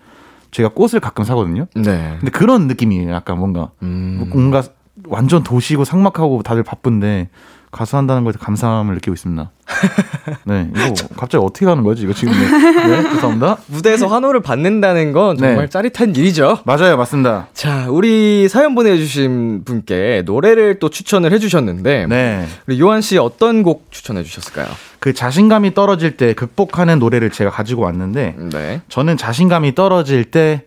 제가 0.49 0.69
꽃을 0.69 0.99
가끔 0.99 1.23
사거든요. 1.23 1.67
네. 1.75 2.15
근데 2.19 2.31
그런 2.31 2.65
느낌이에요. 2.65 3.11
약간 3.11 3.37
뭔가. 3.37 3.69
음. 3.83 4.27
뭔가 4.33 4.63
완전 5.07 5.43
도시고 5.43 5.85
삭막하고 5.85 6.43
다들 6.43 6.63
바쁜데, 6.63 7.29
가수 7.73 7.97
한다는 7.97 8.23
거에 8.23 8.33
감사함을 8.39 8.93
느끼고 8.95 9.13
있습니다. 9.15 9.49
네, 10.45 10.69
이거 10.75 10.93
갑자기 11.17 11.43
어떻게 11.43 11.65
가는 11.65 11.83
거지? 11.83 12.03
이거 12.03 12.13
지금. 12.13 12.31
네, 12.31 12.87
네 12.87 13.09
죄송합니다. 13.15 13.57
무대에서 13.65 14.07
환호를 14.07 14.41
받는다는 14.41 15.11
건 15.11 15.37
정말 15.37 15.65
네. 15.65 15.69
짜릿한 15.69 16.15
일이죠. 16.15 16.59
맞아요, 16.65 16.97
맞습니다. 16.97 17.47
자, 17.53 17.87
우리 17.89 18.47
사연 18.47 18.75
보내주신 18.75 19.63
분께 19.65 20.21
노래를 20.23 20.77
또 20.77 20.89
추천을 20.89 21.31
해주셨는데, 21.33 22.05
네. 22.07 22.45
우리 22.67 22.79
요한 22.79 23.01
씨 23.01 23.17
어떤 23.17 23.63
곡 23.63 23.87
추천해 23.89 24.21
주셨을까요? 24.21 24.67
그 24.99 25.11
자신감이 25.13 25.73
떨어질 25.73 26.15
때 26.15 26.33
극복하는 26.33 26.99
노래를 26.99 27.31
제가 27.31 27.49
가지고 27.49 27.81
왔는데 27.81 28.35
네. 28.53 28.81
저는 28.87 29.17
자신감이 29.17 29.75
떨어질 29.75 30.23
때 30.23 30.63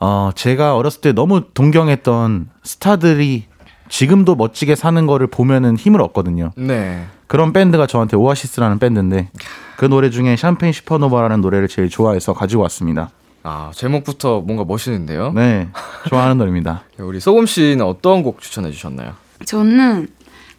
어, 0.00 0.32
제가 0.34 0.76
어렸을 0.76 1.00
때 1.00 1.12
너무 1.12 1.44
동경했던 1.54 2.50
스타들이 2.62 3.44
지금도 3.90 4.36
멋지게 4.36 4.76
사는 4.76 5.04
거를 5.06 5.26
보면은 5.26 5.76
힘을 5.76 6.00
얻거든요. 6.00 6.52
네. 6.56 7.04
그런 7.26 7.52
밴드가 7.52 7.86
저한테 7.86 8.16
오아시스라는 8.16 8.78
밴드인데 8.78 9.28
그 9.76 9.84
노래 9.84 10.10
중에 10.10 10.36
샴페인 10.36 10.72
슈퍼노바라는 10.72 11.40
노래를 11.42 11.68
제일 11.68 11.90
좋아해서 11.90 12.32
가지고 12.32 12.62
왔습니다. 12.62 13.10
아, 13.42 13.70
제목부터 13.74 14.40
뭔가 14.40 14.64
멋있는데요? 14.64 15.32
네. 15.32 15.68
좋아하는 16.08 16.38
노래입니다. 16.38 16.84
우리 16.98 17.20
소금 17.20 17.46
씨는 17.46 17.82
어떤 17.84 18.22
곡 18.22 18.40
추천해 18.40 18.70
주셨나요? 18.70 19.12
저는 19.44 20.08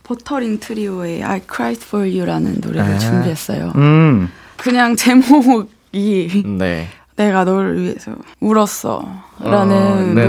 버터링 0.03 0.59
트리오의 0.59 1.23
I 1.23 1.41
Cried 1.50 1.83
For 1.85 2.07
You라는 2.07 2.59
노래를 2.61 2.95
아. 2.95 2.97
준비했어요. 2.97 3.71
음. 3.75 4.29
그냥 4.57 4.95
제목이 4.95 6.43
네. 6.57 6.88
내가 7.15 7.43
너를 7.43 7.81
위해서 7.81 8.15
울었어 8.39 9.07
라는 9.39 9.75
어, 9.75 9.95
네네. 10.13 10.27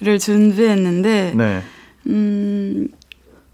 노래를 0.00 0.18
준비했는데 0.18 1.32
네. 1.34 1.62
음 2.06 2.88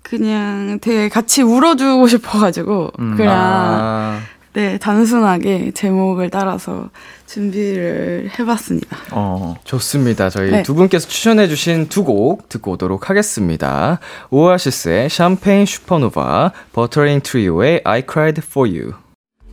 그냥 0.02 0.78
되게 0.80 1.08
같이 1.08 1.42
울어주고 1.42 2.08
싶어가지고 2.08 2.90
음. 2.98 3.16
그냥 3.16 3.34
아, 3.38 4.20
네 4.52 4.76
단순하게 4.78 5.70
제목을 5.72 6.30
따라서 6.30 6.90
준비를 7.26 8.30
해봤습니다. 8.36 8.96
어. 9.12 9.54
좋습니다. 9.62 10.28
저희 10.30 10.50
네. 10.50 10.62
두 10.64 10.74
분께서 10.74 11.06
추천해 11.06 11.46
주신 11.46 11.88
두 11.88 12.02
곡 12.02 12.48
듣고 12.48 12.72
오도록 12.72 13.08
하겠습니다. 13.08 14.00
오아시스의 14.30 15.08
샴페인 15.10 15.64
슈퍼노바, 15.66 16.50
버터링 16.72 17.20
트리오의 17.22 17.82
I 17.84 18.02
Cried 18.10 18.42
For 18.44 18.68
You. 18.68 18.94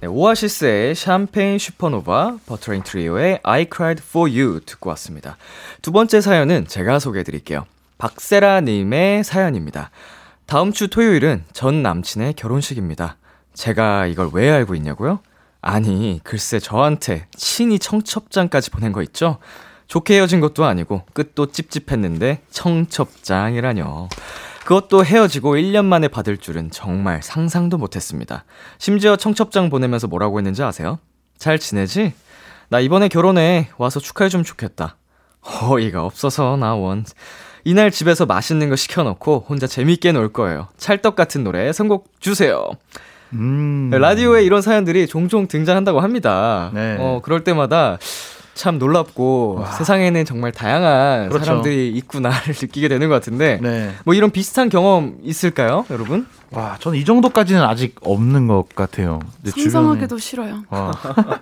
네, 0.01 0.07
오아시스의 0.07 0.95
샴페인 0.95 1.59
슈퍼노바, 1.59 2.37
버터링 2.47 2.81
트리오의 2.83 3.41
I 3.43 3.67
Cried 3.71 4.01
For 4.03 4.27
You 4.27 4.61
듣고 4.65 4.89
왔습니다. 4.91 5.37
두 5.83 5.91
번째 5.91 6.19
사연은 6.21 6.65
제가 6.67 6.97
소개해 6.97 7.23
드릴게요. 7.23 7.65
박세라님의 7.97 9.23
사연입니다. 9.23 9.91
다음 10.45 10.71
주 10.71 10.87
토요일은 10.87 11.43
전 11.53 11.83
남친의 11.83 12.33
결혼식입니다. 12.33 13.17
제가 13.53 14.05
이걸 14.05 14.29
왜 14.33 14.49
알고 14.49 14.75
있냐고요? 14.75 15.19
아니, 15.61 16.21
글쎄 16.23 16.59
저한테 16.59 17.27
친히 17.35 17.79
청첩장까지 17.79 18.69
보낸 18.71 18.93
거 18.93 19.01
있죠? 19.03 19.39
좋게 19.87 20.15
헤어진 20.15 20.39
것도 20.39 20.65
아니고 20.65 21.03
끝도 21.13 21.51
찝찝했는데 21.51 22.43
청첩장이라뇨. 22.51 24.09
그것도 24.65 25.05
헤어지고 25.05 25.55
1년 25.55 25.85
만에 25.85 26.09
받을 26.09 26.37
줄은 26.37 26.71
정말 26.71 27.23
상상도 27.23 27.77
못했습니다. 27.77 28.43
심지어 28.77 29.15
청첩장 29.15 29.69
보내면서 29.69 30.07
뭐라고 30.07 30.39
했는지 30.39 30.61
아세요? 30.61 30.99
잘 31.37 31.57
지내지? 31.57 32.13
나 32.69 32.81
이번에 32.81 33.07
결혼해. 33.07 33.69
와서 33.77 34.01
축하해주면 34.01 34.43
좋겠다. 34.43 34.97
어이가 35.41 36.03
없어서 36.03 36.57
나 36.57 36.75
원. 36.75 37.05
이날 37.67 37.91
집에서 37.91 38.25
맛있는 38.25 38.69
거 38.69 38.77
시켜놓고 38.77 39.43
혼자 39.49 39.67
재밌게 39.67 40.13
놀 40.13 40.31
거예요. 40.31 40.69
찰떡 40.77 41.17
같은 41.17 41.43
노래 41.43 41.73
선곡 41.73 42.09
주세요. 42.21 42.65
음. 43.33 43.89
라디오에 43.91 44.45
이런 44.45 44.61
사연들이 44.61 45.05
종종 45.05 45.49
등장한다고 45.49 45.99
합니다. 45.99 46.71
네. 46.73 46.95
어, 46.97 47.19
그럴 47.21 47.43
때마다 47.43 47.97
참 48.53 48.79
놀랍고 48.79 49.65
세상에는 49.79 50.23
정말 50.23 50.53
다양한 50.53 51.27
그렇죠. 51.27 51.43
사람들이 51.43 51.89
있구나를 51.89 52.55
느끼게 52.57 52.87
되는 52.87 53.09
것 53.09 53.15
같은데 53.15 53.59
네. 53.61 53.91
뭐 54.05 54.13
이런 54.13 54.31
비슷한 54.31 54.69
경험 54.69 55.17
있을까요, 55.21 55.85
여러분? 55.89 56.25
와, 56.51 56.77
저는 56.79 56.97
이 56.97 57.03
정도까지는 57.03 57.61
아직 57.63 57.95
없는 58.01 58.47
것 58.47 58.73
같아요. 58.75 59.19
상상하기도 59.43 60.17
싫어요. 60.19 60.63
와. 60.69 60.93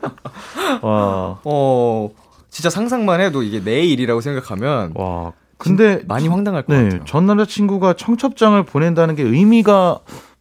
와. 0.81 1.39
어, 1.43 2.09
진짜 2.49 2.71
상상만 2.71 3.21
해도 3.21 3.43
이게 3.43 3.63
내 3.63 3.83
일이라고 3.83 4.21
생각하면 4.21 4.93
와. 4.95 5.33
근데 5.57 6.01
많이 6.07 6.27
황당할 6.27 6.63
것 6.63 6.73
네, 6.75 6.83
같아요. 6.83 7.05
전 7.05 7.25
남자친구가 7.25 7.93
청첩장을 7.93 8.61
보낸다는 8.63 9.15
게 9.15 9.23
의미가 9.23 9.99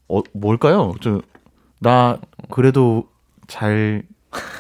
어, 0.09 0.21
뭘까요? 0.33 0.95
저, 1.01 1.21
나 1.81 2.19
그래도 2.51 3.09
잘 3.47 4.03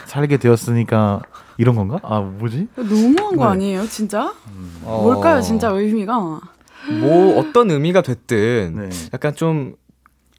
살게 0.06 0.36
되었으니까 0.36 1.22
이런 1.58 1.74
건가? 1.76 1.98
아, 2.02 2.20
뭐지? 2.20 2.68
너무한 2.76 3.36
거 3.36 3.44
네. 3.46 3.50
아니에요, 3.52 3.86
진짜? 3.86 4.32
어, 4.84 5.02
뭘까요, 5.02 5.40
진짜 5.40 5.68
의미가? 5.70 6.40
뭐 7.00 7.38
어떤 7.38 7.70
의미가 7.70 8.02
됐든 8.02 8.74
네. 8.76 8.90
약간 9.12 9.34
좀 9.34 9.74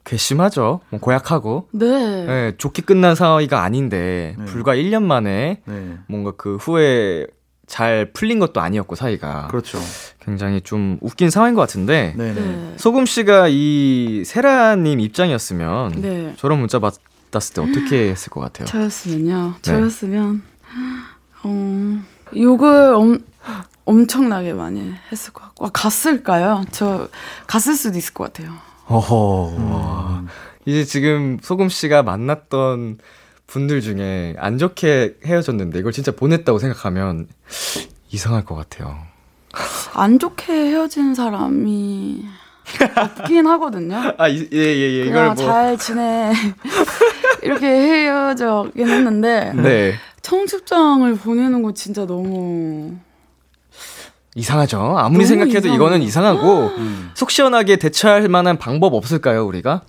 괘씸하죠. 0.04 0.80
뭐 0.90 1.00
고약하고. 1.00 1.68
네. 1.72 2.26
네, 2.26 2.54
좋게 2.56 2.82
끝난 2.82 3.14
사이가 3.14 3.62
아닌데 3.62 4.36
네. 4.38 4.44
불과 4.44 4.74
1년 4.74 5.02
만에 5.02 5.62
네. 5.64 5.98
뭔가 6.08 6.32
그 6.36 6.56
후에 6.56 7.26
잘 7.66 8.10
풀린 8.12 8.38
것도 8.38 8.60
아니었고 8.60 8.94
사이가 8.94 9.48
그렇죠. 9.48 9.78
굉장히 10.20 10.60
좀 10.60 10.98
웃긴 11.00 11.30
상황인 11.30 11.54
것 11.54 11.60
같은데 11.62 12.14
네, 12.16 12.32
네. 12.32 12.40
네. 12.40 12.74
소금 12.76 13.06
씨가 13.06 13.48
이 13.50 14.22
세라님 14.24 15.00
입장이었으면 15.00 16.00
네. 16.00 16.34
저런 16.36 16.60
문자 16.60 16.78
받, 16.78 16.94
받았을 17.36 17.54
때 17.54 17.60
어떻게 17.60 18.10
했을 18.10 18.30
것 18.30 18.40
같아요? 18.40 18.66
저였으면요. 18.66 19.54
네. 19.56 19.62
저였으면 19.62 20.42
어, 21.42 22.02
욕을 22.34 22.94
엄, 22.94 23.18
엄청나게 23.84 24.54
많이 24.54 24.94
했을 25.12 25.32
것 25.32 25.42
같고 25.44 25.66
아, 25.66 25.70
갔을까요? 25.72 26.64
저 26.72 27.08
갔을 27.46 27.74
수도 27.74 27.98
있을 27.98 28.14
것 28.14 28.32
같아요. 28.32 28.54
어허. 28.86 30.24
이제 30.64 30.84
지금 30.84 31.38
소금 31.42 31.68
씨가 31.68 32.02
만났던 32.02 32.98
분들 33.46 33.80
중에 33.80 34.34
안 34.38 34.58
좋게 34.58 35.18
헤어졌는데 35.24 35.78
이걸 35.78 35.92
진짜 35.92 36.12
보냈다고 36.12 36.58
생각하면 36.58 37.28
이상할 38.10 38.44
것 38.44 38.54
같아요. 38.54 38.96
안 39.94 40.18
좋게 40.18 40.52
헤어진 40.52 41.14
사람이 41.14 42.24
없긴 42.96 43.46
하거든요. 43.46 43.96
아, 44.18 44.28
예, 44.28 44.34
예, 44.52 44.58
예. 44.58 45.00
이걸 45.02 45.12
그냥 45.12 45.34
뭐. 45.34 45.44
잘 45.44 45.78
지내 45.78 46.32
이렇게 47.42 47.66
헤어져긴 47.66 48.88
했는데 48.88 49.52
네. 49.54 49.94
청첩장을 50.22 51.14
보내는 51.16 51.62
거 51.62 51.72
진짜 51.72 52.04
너무 52.04 52.96
이상하죠. 54.34 54.98
아무리 54.98 55.24
너무 55.24 55.26
생각해도 55.26 55.58
이상해요. 55.60 55.74
이거는 55.76 56.02
이상하고 56.02 56.66
음. 56.76 57.10
속 57.14 57.30
시원하게 57.30 57.76
대처할 57.76 58.28
만한 58.28 58.58
방법 58.58 58.92
없을까요, 58.94 59.46
우리가? 59.46 59.82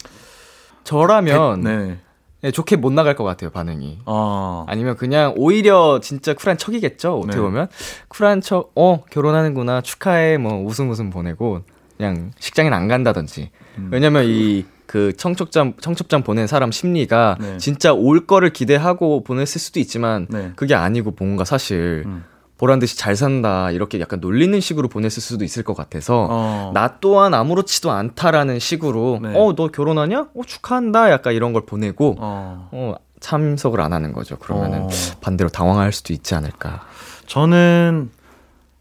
저라면 0.84 1.62
네. 1.62 2.00
예, 2.44 2.52
좋게 2.52 2.76
못 2.76 2.92
나갈 2.94 3.16
것 3.16 3.24
같아요, 3.24 3.50
반응이. 3.50 4.00
아. 4.06 4.64
아니면 4.68 4.96
그냥 4.96 5.34
오히려 5.38 6.00
진짜 6.02 6.34
쿨한 6.34 6.58
척이겠죠, 6.58 7.20
어떻게 7.20 7.38
네. 7.38 7.42
보면. 7.42 7.68
쿨한 8.10 8.42
척, 8.42 8.72
어, 8.76 9.04
결혼하는구나, 9.10 9.82
축하해, 9.82 10.38
뭐, 10.38 10.64
웃음 10.64 10.90
웃음 10.90 11.10
보내고, 11.10 11.62
그냥 11.98 12.32
식장엔 12.40 12.74
안 12.74 12.88
간다든지. 12.88 13.50
음. 13.80 13.90
왜냐면 13.92 14.26
이, 14.26 14.66
그 14.86 15.14
청첩장, 15.18 15.74
청첩장 15.82 16.24
보낸 16.24 16.46
사람 16.46 16.72
심리가 16.72 17.38
네. 17.40 17.58
진짜 17.58 17.92
올 17.92 18.28
거를 18.28 18.54
기대하고 18.54 19.24
보냈을 19.24 19.60
수도 19.60 19.80
있지만, 19.80 20.28
네. 20.30 20.52
그게 20.56 20.76
아니고 20.76 21.16
뭔가 21.18 21.44
사실, 21.44 22.04
음. 22.06 22.24
보란 22.58 22.80
듯이 22.80 22.98
잘 22.98 23.16
산다, 23.16 23.70
이렇게 23.72 24.00
약간 24.00 24.20
놀리는 24.20 24.60
식으로 24.60 24.88
보냈을 24.88 25.22
수도 25.22 25.46
있을 25.46 25.64
것 25.64 25.76
같아서, 25.76 26.28
어. 26.30 26.72
나 26.74 26.98
또한 27.00 27.34
아무렇지도 27.34 27.92
않다라는 27.92 28.60
식으로, 28.60 29.20
네. 29.22 29.34
어, 29.36 29.54
너 29.56 29.68
결혼하냐? 29.68 30.28
어, 30.36 30.42
축하한다. 30.46 31.12
약간 31.12 31.34
이런 31.34 31.54
걸 31.54 31.66
보내고, 31.66 32.16
어. 32.20 32.70
어, 32.72 32.96
참석을 33.20 33.80
안 33.82 33.94
하는 33.94 34.12
거죠. 34.14 34.38
그러면은 34.38 34.84
어. 34.84 34.88
반대로 35.22 35.50
당황할 35.50 35.92
수도 35.92 36.14
있지 36.14 36.34
않을까. 36.36 36.82
저는 37.28 38.10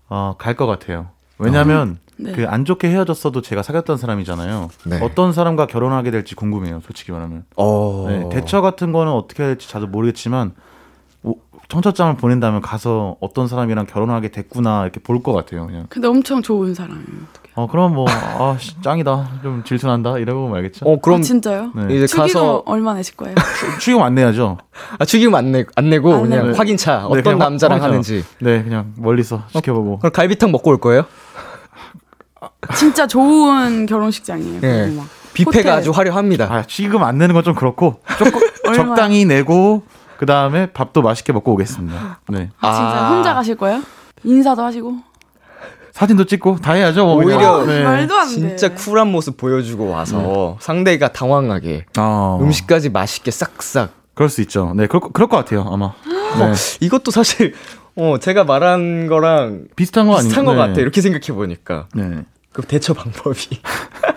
어, 0.09 0.35
갈 0.39 0.55
것 0.57 0.67
같아요. 0.67 1.09
왜냐면 1.39 1.99
네. 2.17 2.33
그안 2.33 2.65
좋게 2.65 2.89
헤어졌어도 2.89 3.43
제가 3.43 3.63
사귀었던 3.63 3.97
사람이잖아요. 3.99 4.71
네. 4.87 5.01
어떤 5.03 5.33
사람과 5.33 5.67
결혼하게 5.67 6.11
될지 6.11 6.35
궁금해요. 6.35 6.81
솔직히 6.87 7.13
말하면. 7.13 7.45
어. 7.57 8.07
네, 8.09 8.29
대처 8.31 8.61
같은 8.63 8.93
거는 8.93 9.13
어떻게 9.13 9.43
해야 9.43 9.51
될지 9.51 9.69
자도 9.69 9.87
모르겠지만 9.89 10.49
오- 10.49 10.53
청첩장을 11.69 12.17
보낸다면 12.17 12.61
가서 12.63 13.17
어떤 13.21 13.49
사람이랑 13.49 13.87
결혼하게 13.87 14.29
됐구나 14.29 14.83
이렇게 14.85 15.01
볼 15.01 15.17
것 15.23 15.33
같아요. 15.33 15.67
그냥. 15.67 15.87
근데 15.89 16.07
엄청 16.09 16.43
좋은 16.43 16.75
사람이에요. 16.75 17.07
어 17.55 17.67
그럼 17.67 17.95
뭐아 17.95 18.59
짱이다 18.85 19.31
좀 19.43 19.65
질투난다 19.65 20.19
이러고 20.19 20.49
말겠죠. 20.49 20.85
어, 20.87 21.01
그럼 21.01 21.21
아, 21.21 21.23
진짜요? 21.23 21.73
네. 21.75 21.97
이제 21.97 22.15
가서 22.17 22.63
얼마 22.67 22.93
내실 22.95 23.17
거예요? 23.17 23.35
축의금 23.81 24.03
안 24.03 24.15
내야죠. 24.15 24.59
아, 24.99 25.05
축의금 25.07 25.35
안, 25.35 25.53
내, 25.53 25.65
안 25.75 25.89
내고 25.89 26.15
안 26.15 26.23
그냥 26.25 26.47
내고. 26.49 26.59
확인차 26.59 26.99
네, 26.99 27.05
어떤 27.07 27.23
그냥 27.23 27.41
확- 27.41 27.45
남자랑 27.49 27.79
확인차. 27.83 27.89
하는지. 28.13 28.25
네 28.41 28.63
그냥 28.63 28.93
멀리서 28.99 29.43
지켜보고. 29.55 29.99
그럼 30.01 30.13
갈비탕 30.13 30.53
먹고 30.53 30.71
올 30.71 30.79
거예요? 30.79 31.05
진짜 32.77 33.07
좋은 33.07 33.87
결혼식장이에요. 33.87 34.61
네. 34.61 34.95
뷔페가 35.35 35.59
호텔. 35.59 35.69
아주 35.73 35.91
화려합니다. 35.91 36.53
아 36.53 36.63
축의금 36.63 37.03
안 37.03 37.17
내는 37.19 37.35
건 37.35 37.43
좀 37.43 37.55
그렇고 37.55 38.01
조금? 38.19 38.41
적당히 38.75 39.25
내고 39.25 39.83
그 40.19 40.27
다음에 40.27 40.67
밥도 40.73 41.03
맛있게 41.03 41.33
먹고 41.33 41.53
오겠습니다. 41.53 42.21
네 42.29 42.51
아, 42.61 42.73
진짜 42.75 43.05
아. 43.07 43.09
혼자 43.11 43.35
가실 43.35 43.55
거예요? 43.57 43.83
인사도 44.25 44.63
하시고. 44.63 44.95
사진도 45.93 46.25
찍고 46.25 46.57
다 46.61 46.73
해야죠. 46.75 47.05
뭐. 47.07 47.15
오히려 47.17 47.65
네. 47.65 47.83
말도 47.83 48.15
안 48.17 48.27
돼. 48.29 48.33
진짜 48.35 48.75
쿨한 48.75 49.11
모습 49.11 49.37
보여주고 49.39 49.89
와서 49.89 50.57
상대가 50.61 51.09
당황하게 51.13 51.87
어. 51.99 52.39
음식까지 52.43 52.91
맛있게 52.91 53.31
싹싹. 53.31 53.91
그럴 54.15 54.29
수 54.29 54.41
있죠. 54.43 54.73
네 54.75 54.87
그럴, 54.87 55.01
거- 55.01 55.09
그럴 55.11 55.29
것 55.29 55.37
같아요 55.37 55.67
아마. 55.71 55.93
네. 56.39 56.53
이것도 56.81 57.11
사실 57.11 57.55
어, 57.97 58.19
제가 58.19 58.45
말한 58.45 59.07
거랑 59.07 59.69
비슷한 59.75 60.07
거 60.07 60.13
아닌가요? 60.15 60.29
비슷한 60.29 60.45
것 60.45 60.53
네. 60.53 60.59
같아. 60.59 60.81
이렇게 60.81 61.01
생각해 61.01 61.27
보니까. 61.35 61.87
네. 61.95 62.25
그 62.53 62.63
대처 62.63 62.93
방법이. 62.95 63.61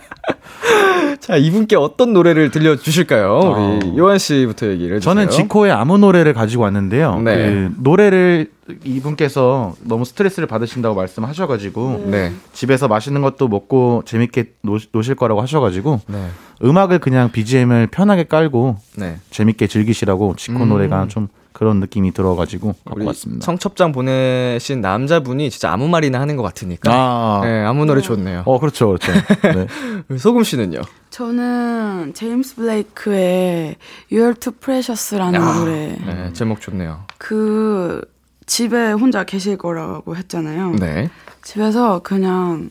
자, 1.19 1.35
이분께 1.35 1.75
어떤 1.75 2.13
노래를 2.13 2.49
들려주실까요? 2.51 3.79
우리 3.81 3.89
어. 3.89 3.97
요한 3.97 4.17
씨부터 4.17 4.67
얘기를 4.67 4.95
해주세요. 4.95 5.13
저는 5.13 5.29
지코의 5.29 5.71
아무 5.71 5.97
노래를 5.97 6.33
가지고 6.33 6.63
왔는데요. 6.63 7.19
네. 7.21 7.35
그 7.35 7.71
노래를 7.77 8.49
이분께서 8.83 9.75
너무 9.83 10.05
스트레스를 10.05 10.47
받으신다고 10.47 10.95
말씀하셔가지고 10.95 12.05
네. 12.07 12.31
집에서 12.53 12.87
맛있는 12.87 13.21
것도 13.21 13.47
먹고 13.47 14.03
재밌게 14.05 14.53
노, 14.61 14.77
노실 14.91 15.15
거라고 15.15 15.41
하셔가지고 15.41 16.01
네. 16.07 16.27
음악을 16.63 16.99
그냥 16.99 17.31
BGM을 17.31 17.87
편하게 17.87 18.23
깔고 18.23 18.77
네. 18.97 19.17
재밌게 19.31 19.67
즐기시라고 19.67 20.35
지코 20.37 20.63
음. 20.63 20.69
노래가 20.69 21.07
좀 21.07 21.27
그런 21.59 21.81
느낌이 21.81 22.13
들어가지고 22.13 22.73
갖고 22.85 23.05
왔습니다. 23.07 23.45
청첩장 23.45 23.91
보내신 23.91 24.79
남자분이 24.79 25.49
진짜 25.49 25.73
아무 25.73 25.89
말이나 25.89 26.21
하는 26.21 26.37
것 26.37 26.43
같으니까. 26.43 26.89
아, 26.89 27.41
네, 27.43 27.65
아무 27.65 27.83
노래 27.83 27.99
좋네요. 27.99 28.43
어 28.45 28.61
그렇죠, 28.61 28.87
그렇죠. 28.87 29.11
네. 30.07 30.17
소금 30.17 30.45
씨는요? 30.45 30.79
저는 31.09 32.13
제임스 32.13 32.55
블레이크의 32.55 33.75
You're 34.09 34.39
Too 34.39 34.55
Precious라는 34.57 35.41
아, 35.41 35.59
노래. 35.59 35.97
네, 35.97 36.31
제목 36.31 36.61
좋네요. 36.61 37.01
그 37.17 38.09
집에 38.45 38.93
혼자 38.93 39.25
계실 39.25 39.57
거라고 39.57 40.15
했잖아요. 40.15 40.75
네. 40.79 41.09
집에서 41.43 41.99
그냥 41.99 42.69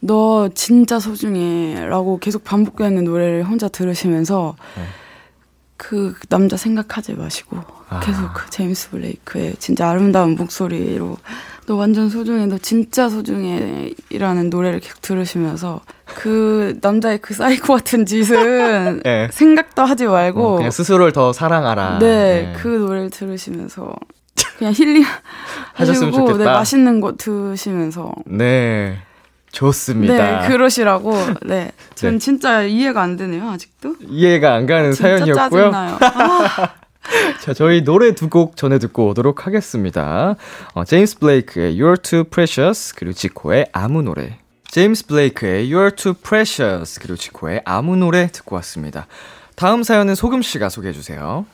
너 0.00 0.48
진짜 0.54 1.00
소중해라고 1.00 2.20
계속 2.20 2.44
반복되는 2.44 3.02
노래를 3.02 3.42
혼자 3.42 3.66
들으시면서 3.66 4.54
네. 4.76 4.84
그 5.82 6.14
남자 6.28 6.58
생각하지 6.58 7.14
마시고 7.14 7.56
아. 7.88 8.00
계속 8.00 8.34
그 8.34 8.50
제임스 8.50 8.90
블레이크의 8.90 9.54
진짜 9.58 9.88
아름다운 9.88 10.34
목소리로 10.34 11.16
너 11.64 11.74
완전 11.76 12.10
소중해 12.10 12.46
너 12.46 12.58
진짜 12.58 13.08
소중해이라는 13.08 14.50
노래를 14.50 14.80
계속 14.80 15.00
들으시면서 15.00 15.80
그 16.04 16.78
남자의 16.82 17.16
그 17.22 17.32
사이코 17.32 17.72
같은 17.72 18.04
짓은 18.04 19.00
네. 19.04 19.30
생각도 19.32 19.82
하지 19.82 20.04
말고 20.06 20.46
어, 20.46 20.56
그냥 20.56 20.70
스스로를 20.70 21.12
더 21.12 21.32
사랑하라. 21.32 21.98
네, 22.00 22.54
그 22.58 22.68
노래를 22.68 23.08
들으시면서 23.08 23.94
그냥 24.58 24.74
힐링 24.74 25.02
하셨으면 25.72 26.10
네, 26.10 26.16
좋겠다. 26.18 26.52
맛있는 26.52 27.00
거 27.00 27.16
드시면서 27.16 28.12
네. 28.26 28.98
좋습니다. 29.52 30.42
네 30.42 30.48
그러시라고 30.48 31.12
네, 31.42 31.72
전 31.94 32.12
네. 32.14 32.18
진짜 32.18 32.62
이해가 32.62 33.02
안 33.02 33.16
되네요 33.16 33.48
아직도 33.50 33.96
이해가 34.08 34.54
안 34.54 34.66
가는 34.66 34.92
진짜 34.92 35.18
사연이었고요. 35.18 35.70
짜증나요. 35.72 35.98
아, 36.00 36.68
자, 37.42 37.54
저희 37.54 37.82
노래 37.82 38.14
두 38.14 38.28
곡 38.28 38.56
전해 38.56 38.78
듣고 38.78 39.08
오도록 39.08 39.46
하겠습니다. 39.46 40.36
어, 40.74 40.84
제임스 40.84 41.18
블레이크의 41.18 41.76
You're 41.80 42.00
Too 42.02 42.24
Precious 42.24 42.94
그리고 42.94 43.12
지코의 43.14 43.66
아무 43.72 44.02
노래. 44.02 44.38
제임스 44.68 45.06
블레이크의 45.06 45.68
You're 45.68 45.96
Too 45.96 46.14
Precious 46.22 47.00
그리고 47.00 47.16
지코의 47.16 47.62
아무 47.64 47.96
노래 47.96 48.28
듣고 48.30 48.54
왔습니다. 48.56 49.06
다음 49.56 49.82
사연은 49.82 50.14
소금 50.14 50.42
씨가 50.42 50.68
소개해 50.68 50.92
주세요. 50.92 51.44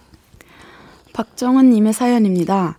박정은 1.15 1.71
님의 1.71 1.93
사연입니다. 1.95 2.79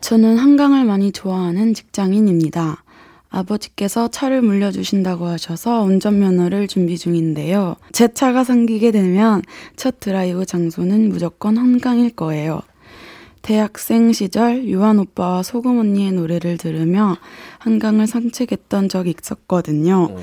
저는 0.00 0.38
한강을 0.38 0.84
많이 0.84 1.12
좋아하는 1.12 1.72
직장인입니다. 1.74 2.82
아버지께서 3.36 4.08
차를 4.08 4.42
물려주신다고 4.42 5.26
하셔서 5.26 5.82
운전면허를 5.82 6.68
준비 6.68 6.96
중인데요. 6.96 7.76
제 7.92 8.08
차가 8.08 8.44
생기게 8.44 8.90
되면 8.90 9.42
첫 9.76 10.00
드라이브 10.00 10.46
장소는 10.46 11.08
무조건 11.08 11.58
한강일 11.58 12.10
거예요. 12.10 12.62
대학생 13.42 14.12
시절 14.12 14.64
유한 14.64 14.98
오빠와 14.98 15.44
소금 15.44 15.78
언니의 15.78 16.12
노래를 16.12 16.56
들으며 16.56 17.16
한강을 17.58 18.08
산책했던 18.08 18.88
적이 18.88 19.14
있었거든요. 19.20 20.16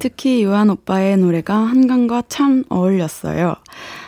특히 0.00 0.42
유한 0.42 0.70
오빠의 0.70 1.18
노래가 1.18 1.54
한강과 1.54 2.24
참 2.28 2.64
어울렸어요. 2.70 3.54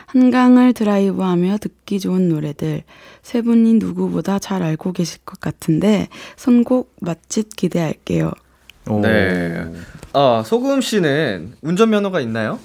한강을 0.06 0.72
드라이브하며 0.72 1.58
듣기 1.58 2.00
좋은 2.00 2.28
노래들 2.28 2.82
세 3.22 3.42
분이 3.42 3.74
누구보다 3.74 4.38
잘 4.38 4.62
알고 4.62 4.92
계실 4.92 5.20
것 5.24 5.38
같은데 5.40 6.08
선곡 6.36 6.96
맛집 7.00 7.54
기대할게요. 7.54 8.32
오. 8.88 9.00
네. 9.00 9.64
아, 10.12 10.42
소금 10.46 10.80
씨는 10.80 11.54
운전면허가 11.62 12.20
있나요? 12.20 12.58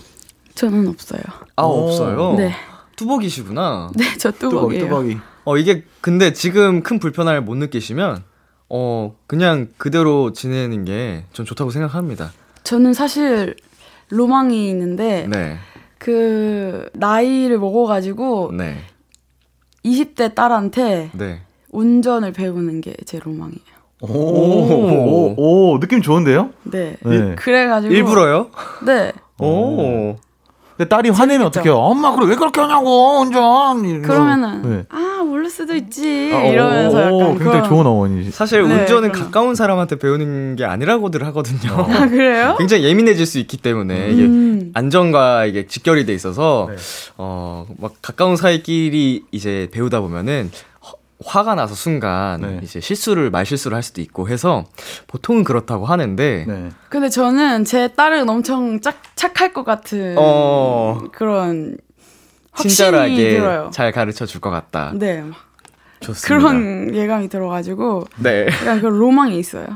저는 0.55 0.87
없어요. 0.87 1.21
아, 1.55 1.63
오. 1.63 1.87
없어요. 1.87 2.35
네, 2.37 2.53
뚜벅이시구나. 2.95 3.91
네, 3.95 4.05
저 4.17 4.31
뚜벅이 4.31 4.79
뚜벅이에요. 4.79 4.83
뚜벅이. 4.85 5.17
어, 5.45 5.57
이게 5.57 5.83
근데 6.01 6.33
지금 6.33 6.83
큰 6.83 6.99
불편함을 6.99 7.41
못 7.41 7.55
느끼시면 7.55 8.23
어, 8.69 9.15
그냥 9.27 9.67
그대로 9.77 10.31
지내는 10.33 10.85
게 10.85 11.25
전 11.33 11.45
좋다고 11.45 11.71
생각합니다. 11.71 12.31
저는 12.63 12.93
사실 12.93 13.55
로망이 14.09 14.69
있는데 14.69 15.25
네. 15.29 15.57
그 15.97 16.89
나이를 16.93 17.57
먹어가지고 17.59 18.51
네. 18.55 18.77
20대 19.83 20.35
딸한테 20.35 21.09
네. 21.13 21.41
운전을 21.71 22.33
배우는 22.33 22.81
게 22.81 22.93
제 23.05 23.17
로망이에요. 23.19 23.70
오, 24.01 24.07
오, 24.07 25.35
오, 25.73 25.79
느낌 25.79 26.01
좋은데요? 26.01 26.49
네. 26.63 26.95
네. 27.03 27.35
그래가지고 27.35 27.93
일부러요? 27.93 28.47
네. 28.85 29.11
오. 29.39 30.15
근데 30.77 30.89
딸이 30.89 31.09
화내면 31.09 31.47
어떡해요? 31.47 31.75
엄마, 31.77 32.15
그래, 32.15 32.27
왜 32.27 32.35
그렇게 32.35 32.59
하냐고, 32.61 33.19
운전! 33.19 34.01
그러면은 34.01 34.61
네. 34.63 34.83
아 34.89 35.21
모를 35.23 35.47
수도 35.49 35.75
있지 35.75 36.31
아, 36.33 36.41
이러면서 36.43 36.97
오, 37.11 37.21
약간 37.21 37.37
굉장히 37.37 37.51
그런- 37.59 37.69
좋은 37.69 37.85
어머니. 37.85 38.31
사실 38.31 38.67
네, 38.67 38.79
운전은 38.81 39.11
그럼. 39.11 39.25
가까운 39.25 39.53
사람한테 39.53 39.97
배우는 39.99 40.55
게 40.55 40.65
아니라고들 40.65 41.23
하거든요. 41.27 41.73
아 41.77 42.07
그래요? 42.07 42.55
굉장히 42.57 42.85
예민해질 42.85 43.25
수 43.27 43.37
있기 43.37 43.57
때문에 43.57 44.09
이게 44.11 44.23
음. 44.23 44.71
안전과 44.73 45.45
이게 45.45 45.67
직결이 45.67 46.05
돼 46.07 46.13
있어서 46.15 46.67
네. 46.71 46.77
어 47.17 47.65
막 47.79 47.93
가까운 48.01 48.35
사이끼리 48.35 49.25
이제 49.31 49.67
배우다 49.71 50.01
보면은 50.01 50.49
허- 50.53 50.70
화가 51.25 51.55
나서 51.55 51.75
순간 51.75 52.41
네. 52.41 52.59
이제 52.63 52.79
실수를 52.79 53.29
말 53.29 53.45
실수를 53.45 53.75
할 53.75 53.83
수도 53.83 54.01
있고 54.01 54.27
해서 54.29 54.65
보통은 55.07 55.43
그렇다고 55.43 55.85
하는데 55.85 56.45
네. 56.47 56.69
근데 56.89 57.09
저는 57.09 57.65
제 57.65 57.89
딸은 57.89 58.27
엄청 58.29 58.79
짝, 58.81 58.95
착할 59.15 59.53
것 59.53 59.63
같은 59.63 60.15
어. 60.17 60.99
그런 61.11 61.77
확신이 62.51 62.69
친절하게 62.73 63.29
들어요. 63.39 63.69
잘 63.73 63.91
가르쳐 63.91 64.25
줄 64.25 64.41
것 64.41 64.49
같다. 64.49 64.91
네, 64.95 65.21
막 65.21 65.35
좋습니다. 66.01 66.27
그런 66.27 66.95
예감이 66.95 67.29
들어가지고 67.29 68.07
네. 68.17 68.47
약간 68.47 68.79
그런 68.81 68.97
로망이 68.97 69.37
있어요. 69.37 69.67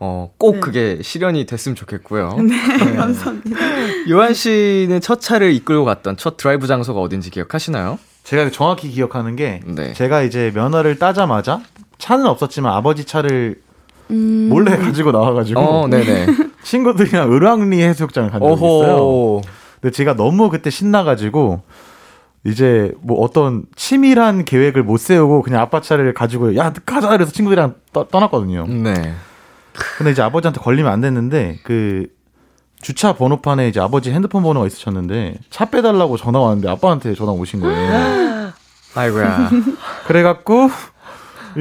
어, 0.00 0.32
꼭 0.36 0.54
네. 0.54 0.60
그게 0.60 0.98
실현이 1.02 1.46
됐으면 1.46 1.76
좋겠고요. 1.76 2.36
네, 2.42 2.56
감사합니다. 2.96 3.56
요한 4.10 4.34
씨는 4.34 5.00
첫 5.00 5.20
차를 5.20 5.52
이끌고 5.52 5.84
갔던 5.84 6.16
첫 6.16 6.36
드라이브 6.36 6.66
장소가 6.66 7.00
어딘지 7.00 7.30
기억하시나요? 7.30 7.98
제가 8.24 8.50
정확히 8.50 8.88
기억하는 8.88 9.36
게, 9.36 9.60
네. 9.66 9.92
제가 9.92 10.22
이제 10.22 10.50
면허를 10.54 10.98
따자마자, 10.98 11.60
차는 11.98 12.26
없었지만 12.26 12.72
아버지 12.72 13.04
차를 13.04 13.60
음, 14.10 14.48
몰래 14.50 14.76
가지고 14.76 15.12
나와가지고, 15.12 15.60
어, 15.60 15.88
네네. 15.88 16.26
친구들이랑 16.64 17.30
을왕리 17.32 17.82
해수욕장을 17.82 18.30
간 18.30 18.40
적이 18.40 18.54
있어요. 18.54 19.40
근데 19.80 19.92
제가 19.92 20.16
너무 20.16 20.48
그때 20.48 20.70
신나가지고 20.70 21.62
이제 22.44 22.92
뭐 23.00 23.20
어떤 23.20 23.64
치밀한 23.76 24.44
계획을 24.46 24.82
못 24.82 24.98
세우고 24.98 25.42
그냥 25.42 25.60
아빠 25.60 25.80
차를 25.80 26.14
가지고 26.14 26.56
야 26.56 26.72
가자 26.86 27.08
그래서 27.08 27.32
친구들이랑 27.32 27.74
떠, 27.92 28.08
떠났거든요. 28.08 28.66
네. 28.66 29.14
근데 29.98 30.12
이제 30.12 30.22
아버지한테 30.22 30.60
걸리면 30.60 30.90
안 30.90 31.00
됐는데 31.02 31.58
그 31.64 32.06
주차 32.84 33.14
번호판에 33.14 33.66
이제 33.68 33.80
아버지 33.80 34.12
핸드폰 34.12 34.42
번호가 34.42 34.66
있으셨는데 34.66 35.38
차 35.48 35.64
빼달라고 35.64 36.18
전화 36.18 36.38
왔는데 36.38 36.68
아빠한테 36.68 37.14
전화 37.14 37.32
오신 37.32 37.60
거예요. 37.60 38.52
아이고야. 38.94 39.50
그래갖고 40.06 40.68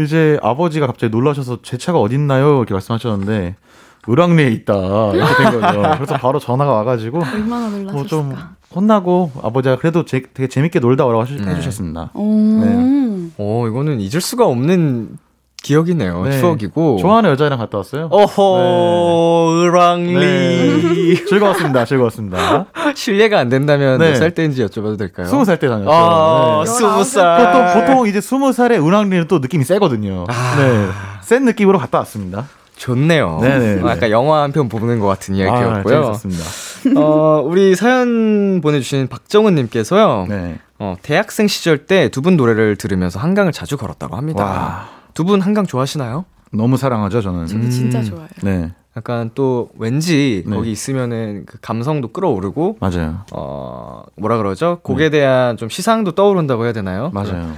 이제 0.03 0.37
아버지가 0.43 0.85
갑자기 0.85 1.11
놀라셔서 1.11 1.59
제 1.63 1.77
차가 1.77 1.99
어딨나요 2.01 2.57
이렇게 2.57 2.73
말씀하셨는데 2.73 3.55
을왕리에 4.09 4.49
있다 4.49 4.73
이렇게 5.13 5.43
된 5.49 5.61
거죠. 5.61 5.81
그래서 5.95 6.17
바로 6.17 6.39
전화가 6.39 6.73
와가지고 6.73 7.19
얼마나 7.23 7.69
뭐좀 7.69 8.23
놀랐을까. 8.29 8.55
혼나고 8.75 9.31
아버지가 9.41 9.77
그래도 9.77 10.03
제, 10.03 10.23
되게 10.33 10.49
재밌게 10.49 10.79
놀다 10.79 11.05
오라고 11.05 11.23
하시- 11.23 11.37
네. 11.37 11.51
해주셨습니다. 11.51 12.09
오, 12.15 12.23
네. 12.25 13.29
오, 13.37 13.65
이거는 13.69 14.01
잊을 14.01 14.19
수가 14.19 14.45
없는 14.45 15.17
기억이네요. 15.63 16.23
네. 16.25 16.39
추억이고. 16.39 16.97
좋아하는 17.01 17.31
여자애랑 17.31 17.57
갔다 17.57 17.79
왔어요. 17.79 18.09
어허, 18.11 19.61
을왕리. 19.63 20.13
네. 20.13 21.25
즐거웠습니다. 21.25 21.85
즐거웠습니다. 21.85 22.65
실례가 22.95 23.39
안 23.39 23.49
된다면 23.49 23.97
네. 23.97 24.09
몇살 24.09 24.31
때인지 24.31 24.63
여쭤봐도 24.65 24.97
될까요? 24.97 25.25
스무 25.27 25.45
살 25.45 25.57
때 25.57 25.67
다녔어요. 25.69 25.89
아, 25.91 26.63
네. 26.65 26.71
스무 26.71 26.89
보통, 26.89 27.03
살. 27.05 27.73
보통 27.73 28.07
이제 28.07 28.21
스무 28.21 28.51
살에 28.53 28.77
은왕리는 28.77 29.27
또 29.27 29.39
느낌이 29.39 29.63
세거든요. 29.63 30.25
아. 30.29 30.55
네. 30.57 30.87
센 31.21 31.45
느낌으로 31.45 31.79
갔다 31.79 31.97
왔습니다. 31.99 32.45
좋네요. 32.75 33.39
네네. 33.41 33.81
어, 33.83 33.89
약간 33.89 34.09
영화 34.11 34.41
한 34.41 34.51
편 34.51 34.67
보는 34.67 34.99
것 34.99 35.07
같은 35.07 35.35
아, 35.35 35.37
이야기였고요. 35.37 36.13
재밌었습니다. 36.19 36.99
어, 36.99 37.41
우리 37.45 37.75
사연 37.75 38.59
보내주신 38.61 39.07
박정은님께서요. 39.07 40.25
네. 40.27 40.57
어, 40.79 40.95
대학생 41.01 41.47
시절 41.47 41.85
때 41.85 42.09
두 42.09 42.21
분 42.21 42.35
노래를 42.35 42.75
들으면서 42.75 43.19
한강을 43.19 43.53
자주 43.53 43.77
걸었다고 43.77 44.17
합니다. 44.17 44.43
와. 44.43 44.89
두 45.13 45.23
분 45.25 45.41
한강 45.41 45.65
좋아하시나요? 45.65 46.25
너무 46.51 46.77
사랑하죠, 46.77 47.21
저는. 47.21 47.47
저도 47.47 47.69
진짜 47.69 47.99
음. 47.99 48.03
좋아요. 48.03 48.27
네. 48.43 48.71
약간 48.95 49.31
또 49.33 49.69
왠지 49.77 50.43
네. 50.45 50.55
거기 50.55 50.71
있으면은 50.71 51.45
그 51.47 51.57
감성도 51.61 52.11
끌어오르고 52.11 52.77
맞아요. 52.79 53.21
어 53.33 54.03
뭐라 54.17 54.37
그러죠? 54.37 54.79
곡에 54.83 55.09
대한 55.09 55.57
좀 55.57 55.67
시상도 55.69 56.11
떠오른다고 56.11 56.65
해야 56.65 56.73
되나요? 56.73 57.09
맞아요. 57.11 57.53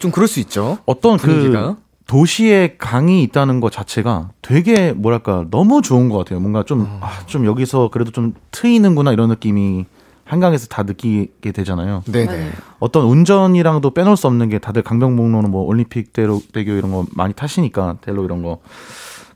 좀 0.00 0.10
그럴 0.10 0.26
수 0.26 0.40
있죠. 0.40 0.78
어떤 0.86 1.16
분위기가? 1.16 1.74
그 1.76 1.76
도시에 2.08 2.74
강이 2.76 3.22
있다는 3.22 3.60
것 3.60 3.70
자체가 3.70 4.30
되게 4.42 4.92
뭐랄까 4.92 5.44
너무 5.52 5.80
좋은 5.80 6.08
것 6.08 6.18
같아요. 6.18 6.40
뭔가 6.40 6.64
좀, 6.64 6.80
어. 6.82 6.98
아, 7.02 7.24
좀 7.26 7.46
여기서 7.46 7.90
그래도 7.92 8.10
좀 8.10 8.34
트이는구나 8.50 9.12
이런 9.12 9.28
느낌이 9.28 9.84
한강에서 10.30 10.68
다 10.68 10.84
느끼게 10.84 11.50
되잖아요. 11.50 12.04
네네. 12.06 12.26
맞아요. 12.26 12.50
어떤 12.78 13.04
운전이랑도 13.06 13.90
빼놓을 13.90 14.16
수 14.16 14.28
없는 14.28 14.48
게 14.48 14.58
다들 14.60 14.82
강변북로는 14.82 15.50
뭐 15.50 15.64
올림픽 15.64 16.12
대로 16.12 16.40
대교 16.52 16.72
이런 16.72 16.92
거 16.92 17.04
많이 17.12 17.34
타시니까 17.34 17.96
델로 18.00 18.24
이런 18.24 18.42
거 18.42 18.60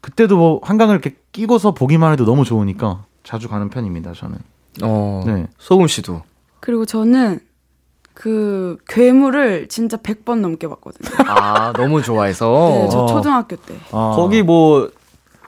그때도 0.00 0.36
뭐 0.36 0.60
한강을 0.62 0.94
이렇게 0.94 1.16
끼고서 1.32 1.74
보기만 1.74 2.12
해도 2.12 2.24
너무 2.24 2.44
좋으니까 2.44 3.04
자주 3.24 3.48
가는 3.48 3.68
편입니다. 3.70 4.12
저는. 4.12 4.38
어 4.84 5.22
네. 5.26 5.48
소금 5.58 5.88
씨도. 5.88 6.22
그리고 6.60 6.84
저는 6.86 7.40
그 8.12 8.78
괴물을 8.86 9.66
진짜 9.66 9.96
100번 9.96 10.38
넘게 10.38 10.68
봤거든요. 10.68 11.10
아 11.26 11.72
너무 11.72 12.02
좋아해서 12.02 12.68
네, 12.70 12.88
저 12.88 13.00
어. 13.00 13.06
초등학교 13.06 13.56
때. 13.56 13.74
아, 13.90 14.12
거기 14.14 14.42
뭐 14.44 14.88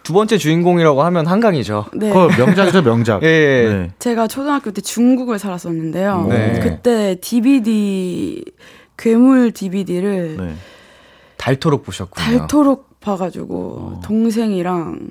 두 0.06 0.12
번째 0.12 0.38
주인공이라고 0.38 1.02
하면 1.02 1.26
한강이죠. 1.26 1.86
네. 1.94 2.10
그거 2.10 2.28
명작이죠 2.38 2.82
명작. 2.82 3.22
예, 3.26 3.26
예. 3.26 3.68
네. 3.68 3.92
제가 3.98 4.28
초등학교 4.28 4.70
때 4.70 4.80
중국을 4.80 5.40
살았었는데요. 5.40 6.26
네. 6.28 6.60
그때 6.62 7.16
DVD 7.20 8.44
괴물 8.96 9.50
DVD를 9.50 10.36
네. 10.38 10.54
닳도록 11.38 11.82
보셨군요. 11.82 12.38
닳도록 12.38 13.00
봐가지고 13.00 13.56
어. 13.96 14.00
동생이랑 14.04 15.08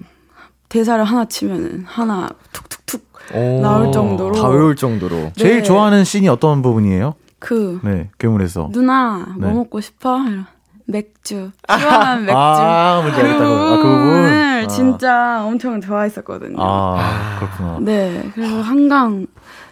대사를 0.69 1.03
하나 1.03 1.25
치면은 1.25 1.83
하나 1.85 2.29
툭툭툭 2.53 3.01
오, 3.33 3.59
나올 3.61 3.91
정도로. 3.91 4.33
다 4.33 4.47
외울 4.47 4.77
정도로. 4.77 5.33
제일 5.35 5.57
네. 5.57 5.63
좋아하는 5.63 6.05
씬이 6.05 6.29
어떤 6.29 6.61
부분이에요? 6.61 7.15
그 7.39 7.81
네, 7.83 8.09
괴물에서. 8.17 8.69
누나 8.71 9.25
뭐 9.37 9.49
네. 9.49 9.53
먹고 9.55 9.81
싶어? 9.81 10.19
이러- 10.29 10.43
맥주 10.85 11.51
시원한 11.67 12.25
맥주 12.25 12.37
아, 12.37 13.01
뭔지 13.01 13.21
그. 13.21 13.43
아, 13.45 13.77
그 13.77 13.83
부분. 13.83 14.25
아. 14.25 14.67
진짜 14.67 15.43
엄청 15.45 15.81
좋아했었거든요. 15.81 16.55
아, 16.59 17.37
그렇구나. 17.39 17.77
네, 17.81 18.29
그래서 18.33 18.61
한강 18.61 19.27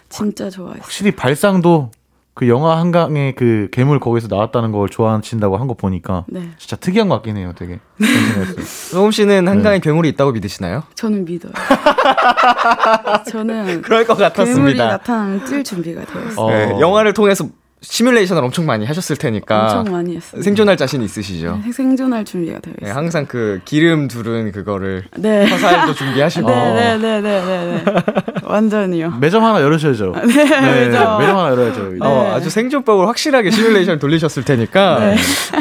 진짜 0.08 0.50
좋아했어요. 0.50 0.82
확실히 0.82 1.10
발상도 1.12 1.90
그 2.34 2.48
영화 2.48 2.78
한강의 2.78 3.34
그 3.36 3.68
괴물 3.72 4.00
거기서 4.00 4.26
나왔다는 4.28 4.72
걸 4.72 4.88
좋아하신다고 4.88 5.56
한 5.56 5.68
거 5.68 5.74
보니까 5.74 6.24
네, 6.26 6.50
진짜 6.58 6.74
특이한 6.76 7.08
것 7.08 7.16
같긴 7.16 7.36
해요, 7.36 7.52
되게. 7.56 7.78
소금 8.90 9.10
씨는 9.12 9.46
한강에 9.46 9.78
괴물이 9.78 10.08
있다고 10.10 10.32
믿으시나요? 10.32 10.82
저는 10.96 11.24
믿어요. 11.24 11.52
저는 13.30 13.82
그럴 13.82 14.04
것 14.06 14.16
괴물이 14.54 14.76
나타나면 14.76 15.44
뛸 15.44 15.62
준비가 15.64 16.04
되어 16.04 16.22
있어요. 16.22 16.44
어. 16.44 16.50
네, 16.50 16.80
영화를 16.80 17.12
통해서 17.14 17.46
시뮬레이션을 17.84 18.42
엄청 18.42 18.66
많이 18.66 18.86
하셨을 18.86 19.16
테니까 19.16 19.78
엄청 19.78 19.94
많이 19.94 20.16
했어요. 20.16 20.42
생존할 20.42 20.76
자신 20.76 21.02
있으시죠? 21.02 21.60
네, 21.64 21.70
생존할 21.72 22.24
준비가 22.24 22.58
되어 22.60 22.72
네, 22.80 22.86
있어요. 22.86 22.96
항상 22.96 23.26
그 23.26 23.60
기름 23.64 24.08
두른 24.08 24.50
그거를 24.52 25.04
네. 25.16 25.44
화살도 25.44 25.94
준비하시고 25.94 26.48
네, 26.48 26.74
네, 26.74 26.98
네, 26.98 27.20
네, 27.20 27.44
네, 27.44 27.84
네. 27.84 28.02
완전히요. 28.42 29.18
매점 29.20 29.44
하나 29.44 29.60
열으셔야죠. 29.60 30.14
네, 30.26 30.44
매점. 30.44 31.18
매점 31.18 31.36
하나 31.36 31.50
열어야죠. 31.50 31.82
어, 32.00 32.22
네. 32.24 32.30
아주 32.32 32.50
생존법을 32.50 33.06
확실하게 33.08 33.50
시뮬레이션 33.50 33.98
돌리셨을 33.98 34.44
테니까 34.44 34.98
네. 35.00 35.16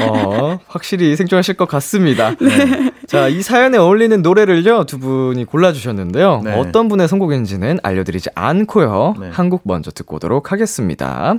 어, 0.08 0.60
확실히 0.68 1.16
생존하실 1.16 1.56
것 1.56 1.68
같습니다. 1.68 2.34
자, 3.14 3.28
이 3.28 3.44
사연에 3.44 3.78
어울리는 3.78 4.24
노래를요 4.24 4.86
두 4.86 4.98
분이 4.98 5.46
골라주셨는데요. 5.46 6.42
네. 6.46 6.60
어떤 6.60 6.88
분의 6.88 7.08
선곡인지는 7.08 7.78
알려드리지 7.84 8.32
않고요. 8.34 9.14
네. 9.20 9.30
한곡 9.30 9.62
먼저 9.66 9.92
듣고 9.92 10.16
오도록 10.16 10.52
하겠습니다. 10.52 11.36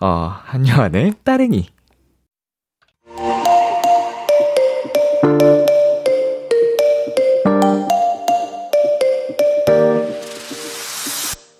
어, 0.00 0.32
한요한의 0.44 1.12
따릉이. 1.22 1.68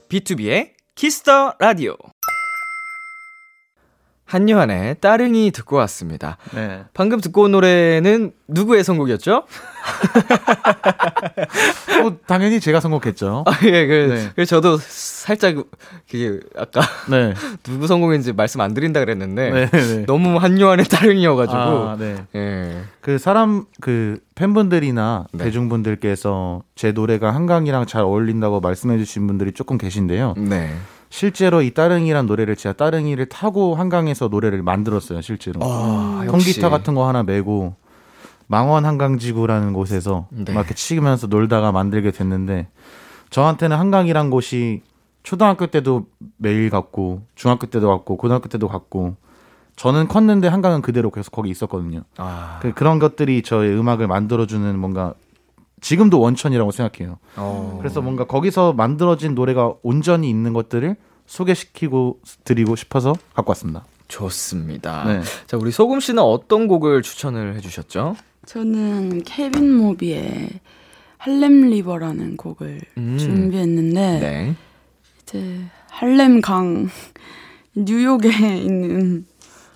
B2B의 0.09 0.71
키스터 0.95 1.57
라디오. 1.59 1.97
한요한의 4.33 4.97
따릉이 5.01 5.51
듣고 5.51 5.77
왔습니다. 5.77 6.39
네. 6.55 6.85
방금 6.95 7.21
듣고 7.21 7.43
온 7.43 7.53
노래는 7.53 8.33
누구의 8.49 8.83
선곡이었죠? 8.83 9.45
어, 12.03 12.17
당연히 12.27 12.59
제가 12.59 12.81
선곡했죠. 12.81 13.45
아, 13.47 13.53
예, 13.65 13.87
그, 13.87 13.93
네. 13.93 14.31
그 14.35 14.47
저도 14.47 14.79
살짝, 14.79 15.55
그게, 16.11 16.41
아까, 16.57 16.81
네. 17.11 17.35
누구 17.63 17.87
선곡인지 17.87 18.33
말씀 18.33 18.63
안 18.63 18.73
드린다 18.73 19.01
그랬는데, 19.01 19.51
네, 19.51 19.67
네. 19.71 20.07
너무 20.07 20.39
한요한의 20.39 20.87
따릉이여가지고, 20.87 21.59
아, 21.59 21.97
네. 21.99 22.25
예. 22.35 22.81
그 23.03 23.19
사람 23.19 23.67
그 23.83 24.19
팬분들이나 24.35 25.27
네. 25.33 25.45
대중분들께서 25.45 26.63
제 26.75 26.93
노래가 26.93 27.35
한강이랑 27.35 27.85
잘 27.85 28.01
어울린다고 28.03 28.61
말씀해 28.61 28.97
주신 28.97 29.27
분들이 29.27 29.53
조금 29.53 29.77
계신데요. 29.77 30.37
네. 30.39 30.73
실제로 31.13 31.61
이 31.61 31.73
따릉이란 31.73 32.25
노래를 32.25 32.57
제가 32.57 32.73
따릉이를 32.73 33.27
타고 33.27 33.75
한강에서 33.75 34.29
노래를 34.29 34.63
만들었어요, 34.63 35.21
실제로. 35.21 35.61
아, 35.63 36.25
통기타 36.27 36.71
같은 36.71 36.95
거 36.95 37.07
하나 37.07 37.23
메고 37.23 37.75
망원 38.47 38.87
한강지구라는 38.87 39.75
곳에서 39.75 40.27
네. 40.31 40.55
막 40.55 40.63
이렇게 40.63 40.75
치면서 40.75 41.27
놀다가 41.27 41.71
만들게 41.71 42.13
됐는데 42.13 42.69
저한테는 43.29 43.77
한강이란 43.77 44.31
곳이 44.31 44.81
초등학교 45.23 45.67
때도 45.67 46.07
매일 46.39 46.71
갔고 46.71 47.21
중학교 47.35 47.67
때도 47.67 47.89
갔고 47.89 48.17
고등학교 48.17 48.49
때도 48.49 48.69
갔고 48.69 49.17
저는 49.77 50.09
컸는데 50.09 50.49
한강은 50.49 50.81
그대로 50.81 51.11
계속 51.11 51.33
거기 51.33 51.51
있었거든요. 51.51 52.05
아, 52.17 52.59
그, 52.63 52.73
그런 52.73 52.99
것들이 52.99 53.43
저의 53.43 53.79
음악을 53.79 54.07
만들어주는 54.07 54.79
뭔가 54.79 55.13
지금도 55.83 56.21
원천이라고 56.21 56.71
생각해요. 56.71 57.19
어. 57.37 57.77
그래서 57.81 58.01
뭔가 58.01 58.25
거기서 58.25 58.73
만들어진 58.73 59.35
노래가 59.35 59.75
온전히 59.83 60.31
있는 60.31 60.55
것들을 60.55 60.97
소개시키고 61.27 62.21
드리고 62.45 62.77
싶어서 62.77 63.15
갖고 63.35 63.51
왔습니다. 63.51 63.85
좋습니다. 64.09 65.05
네. 65.05 65.21
자, 65.47 65.57
우리 65.57 65.71
소금 65.71 66.01
씨는 66.01 66.23
어떤 66.23 66.69
곡을 66.69 67.03
추천을 67.03 67.57
해주셨죠? 67.57 68.17
저는 68.47 69.23
케빈 69.25 69.75
모비의 69.75 70.49
Harlem 71.19 71.69
River라는 71.69 72.37
곡을 72.37 72.81
음. 72.99 73.19
준비했는데 73.19 74.21
네. 74.21 74.57
이제 75.23 75.61
할렘 75.89 76.41
강 76.41 76.89
뉴욕에 77.75 78.29
있는 78.59 79.27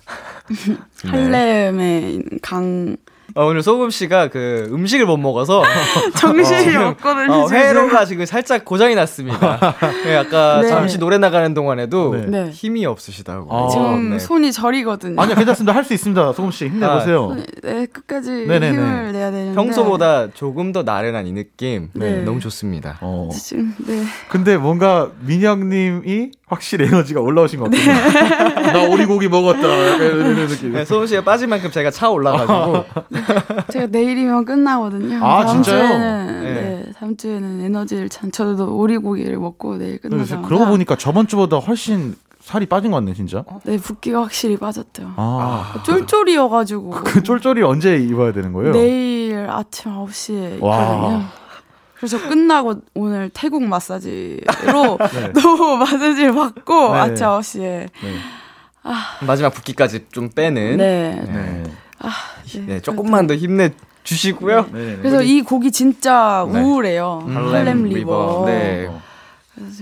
네. 1.03 2.11
있는 2.11 2.39
강 2.41 2.97
어, 3.37 3.45
오늘 3.45 3.61
소금 3.61 3.91
씨가 3.91 4.29
그 4.29 4.67
음식을 4.71 5.05
못 5.05 5.17
먹어서 5.17 5.61
정신이 6.17 6.63
지금, 6.63 6.85
없거든요. 6.87 7.31
어. 7.33 7.49
회로가 7.51 8.05
지금 8.05 8.25
살짝 8.25 8.65
고장이 8.65 8.95
났습니다. 8.95 9.75
네, 10.05 10.15
아까 10.17 10.61
네. 10.63 10.69
잠시 10.69 10.97
노래 10.97 11.19
나가는 11.19 11.53
동안에도 11.53 12.15
네. 12.15 12.25
네. 12.25 12.49
힘이 12.49 12.87
없으시다고. 12.87 13.55
아, 13.55 13.69
지금 13.69 14.09
네. 14.09 14.19
손이 14.19 14.51
저리거든요. 14.51 15.21
아니요, 15.21 15.35
괜찮습니다. 15.35 15.73
할 15.75 15.83
수 15.87 15.93
있습니다. 15.93 16.33
소금 16.33 16.49
씨 16.51 16.65
힘내보세요. 16.67 17.37
네, 17.63 17.85
끝까지 17.85 18.31
네네네. 18.47 18.69
힘을 18.71 19.11
내야 19.13 19.29
되는데 19.31 19.55
평소보다 19.55 20.31
조금 20.33 20.71
더 20.73 20.81
나른한 20.81 21.27
이 21.27 21.31
느낌 21.31 21.89
네. 21.93 22.23
너무 22.23 22.39
좋습니다. 22.39 22.97
어. 23.01 23.29
지금 23.31 23.73
네 23.85 24.03
근데 24.29 24.57
뭔가 24.57 25.11
민영님이 25.21 26.31
확실히 26.47 26.85
에너지가 26.87 27.19
올라오신 27.19 27.59
것 27.59 27.69
같아요. 27.69 28.55
나 28.71 28.83
오리고기 28.89 29.27
먹었다. 29.27 29.67
이런 29.97 30.47
느낌. 30.47 30.71
네, 30.71 30.85
소금 30.85 31.05
씨가 31.05 31.23
빠진 31.23 31.49
만큼 31.49 31.69
제가 31.69 31.91
차 31.91 32.09
올라가지고 32.09 32.85
제가 33.71 33.87
내일이면 33.87 34.45
끝나거든요. 34.45 35.17
아, 35.23 35.45
다음 35.45 35.61
진짜요? 35.61 35.87
주에는 35.87 36.43
네. 36.43 36.53
네. 36.53 36.91
다음 36.97 37.17
주에는 37.17 37.61
에너지를 37.65 38.07
찬 38.07 38.31
저도 38.31 38.77
오리고기를 38.77 39.37
먹고 39.37 39.77
내일 39.77 39.99
끝나서 39.99 40.41
그러고 40.41 40.67
보니까 40.67 40.95
저번 40.95 41.27
주보다 41.27 41.57
훨씬 41.57 42.15
살이 42.39 42.65
빠진 42.65 42.91
것 42.91 42.97
같네, 42.97 43.13
진짜. 43.13 43.43
네 43.65 43.77
붓기가 43.77 44.21
확실히 44.21 44.55
빠졌죠. 44.55 45.11
아. 45.17 45.81
쫄쫄이여가지고 45.85 46.91
그 46.91 47.23
쫄쫄이 47.23 47.61
언제 47.61 47.97
입어야 47.97 48.31
되는 48.31 48.53
거예요? 48.53 48.71
내일 48.71 49.49
아침 49.49 49.91
9시에 49.91 50.61
와. 50.63 50.77
있거든요. 50.81 51.23
그래서 51.97 52.19
끝나고 52.29 52.81
오늘 52.93 53.29
태국 53.33 53.63
마사지로 53.63 54.97
네. 55.13 55.33
또 55.33 55.77
마사지를 55.77 56.33
받고 56.33 56.93
네. 56.93 56.99
아침 56.99 57.25
9시에 57.25 57.61
네. 57.61 57.89
마지막 59.25 59.49
붓기까지 59.49 60.05
좀 60.11 60.29
빼는 60.29 60.77
네. 60.77 61.21
네. 61.25 61.63
네. 61.63 62.59
네, 62.65 62.79
조금만 62.79 63.27
더 63.27 63.35
힘내 63.35 63.71
주시고요. 64.03 64.67
네. 64.71 64.97
그래서 64.97 65.21
이 65.21 65.41
곡이 65.41 65.71
진짜 65.71 66.47
네. 66.51 66.61
우울해요. 66.61 67.25
할렘 67.27 67.83
리버. 67.83 68.43
네. 68.45 68.87
그래서 68.87 69.06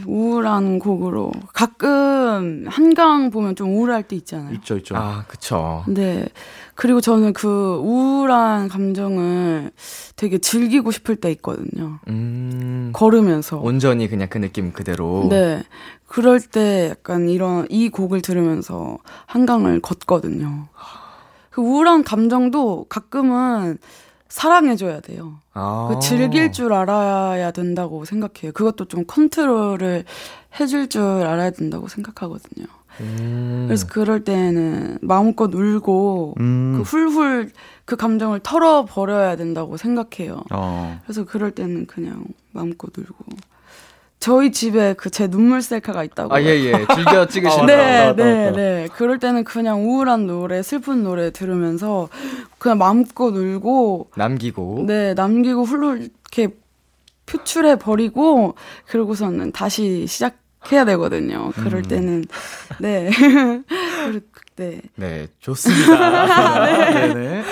우울한 0.05 0.79
곡으로 0.79 1.31
가끔 1.53 2.65
한강 2.67 3.29
보면 3.29 3.55
좀 3.55 3.75
우울할 3.75 4.03
때 4.03 4.15
있잖아요. 4.15 4.53
있죠, 4.55 4.77
있죠. 4.77 4.95
아, 4.95 5.25
그쵸. 5.27 5.83
네. 5.87 6.27
그리고 6.75 7.01
저는 7.01 7.33
그 7.33 7.79
우울한 7.83 8.67
감정을 8.67 9.71
되게 10.15 10.37
즐기고 10.37 10.91
싶을 10.91 11.15
때 11.15 11.31
있거든요. 11.31 11.99
음. 12.07 12.91
걸으면서. 12.93 13.57
온전히 13.59 14.07
그냥 14.07 14.27
그 14.29 14.39
느낌 14.39 14.71
그대로. 14.71 15.27
네. 15.29 15.63
그럴 16.07 16.39
때 16.39 16.89
약간 16.91 17.29
이런 17.29 17.67
이 17.69 17.89
곡을 17.89 18.21
들으면서 18.21 18.97
한강을 19.25 19.81
걷거든요. 19.81 20.67
그 21.49 21.61
우울한 21.61 22.03
감정도 22.03 22.85
가끔은 22.89 23.77
사랑해줘야 24.29 24.99
돼요. 25.01 25.39
아. 25.53 25.89
그 25.91 25.99
즐길 25.99 26.51
줄 26.51 26.73
알아야 26.73 27.51
된다고 27.51 28.05
생각해요. 28.05 28.51
그것도 28.53 28.85
좀 28.85 29.03
컨트롤을 29.05 30.05
해줄 30.59 30.89
줄 30.89 31.01
알아야 31.01 31.51
된다고 31.51 31.87
생각하거든요. 31.87 32.65
음. 33.01 33.65
그래서 33.67 33.87
그럴 33.87 34.23
때는 34.23 34.99
마음껏 35.01 35.53
울고 35.53 36.35
음. 36.39 36.75
그 36.77 36.81
훌훌 36.83 37.51
그 37.85 37.95
감정을 37.95 38.39
털어 38.39 38.85
버려야 38.85 39.35
된다고 39.35 39.77
생각해요. 39.77 40.43
어. 40.51 40.99
그래서 41.03 41.25
그럴 41.25 41.51
때는 41.51 41.85
그냥 41.85 42.25
마음껏 42.51 42.95
울고. 42.97 43.25
저희 44.19 44.51
집에 44.51 44.93
그 44.93 45.09
제 45.09 45.27
눈물 45.27 45.61
셀카가 45.61 46.03
있다고. 46.03 46.33
아, 46.33 46.41
예, 46.41 46.47
예. 46.47 46.71
즐겨 46.95 47.25
네, 47.65 48.07
맞다, 48.07 48.07
맞다, 48.07 48.23
네, 48.23 48.45
맞다. 48.45 48.57
네. 48.57 48.87
그럴 48.95 49.19
때는 49.19 49.43
그냥 49.43 49.85
우울한 49.85 50.25
노래, 50.27 50.61
슬픈 50.63 51.03
노래 51.03 51.31
들으면서 51.31 52.09
그냥 52.57 52.77
마음껏 52.79 53.27
울고, 53.27 54.09
남기고. 54.15 54.85
네, 54.87 55.13
남기고 55.13 55.63
훌훌 55.63 56.01
이렇게 56.33 56.55
표출해 57.27 57.77
버리고, 57.77 58.55
그러고서는 58.87 59.51
다시 59.51 60.07
시작 60.07 60.37
해야 60.71 60.85
되거든요. 60.85 61.51
그럴 61.55 61.81
음. 61.81 61.83
때는, 61.83 62.25
네. 62.79 63.09
그리고 64.07 64.25
네. 64.57 64.81
네, 64.95 65.27
좋습니다. 65.41 66.65
네 66.65 67.13
네. 67.13 67.43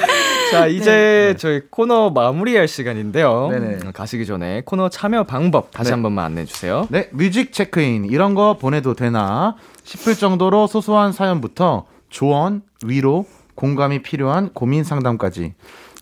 자, 0.54 0.68
이제 0.68 1.36
저희 1.38 1.62
코너 1.70 2.10
마무리할 2.10 2.68
시간인데요. 2.68 3.50
네네. 3.52 3.66
음, 3.84 3.92
가시기 3.94 4.26
전에 4.26 4.62
코너 4.66 4.90
참여 4.90 5.24
방법 5.24 5.72
다시 5.72 5.90
네. 5.90 5.94
한 5.94 6.04
번만 6.04 6.26
안내해 6.26 6.46
주세요. 6.46 6.88
네, 6.90 7.10
뮤직 7.12 7.54
체크인 7.54 8.06
이런 8.06 8.36
거 8.36 8.58
보내도 8.58 8.94
되나 8.94 9.56
싶을 9.84 10.16
정도로 10.16 10.68
소소한 10.68 11.12
사연부터 11.12 11.86
조언, 12.10 12.62
위로, 12.86 13.26
공감이 13.56 14.02
필요한 14.02 14.50
고민 14.54 14.84
상담까지 14.84 15.54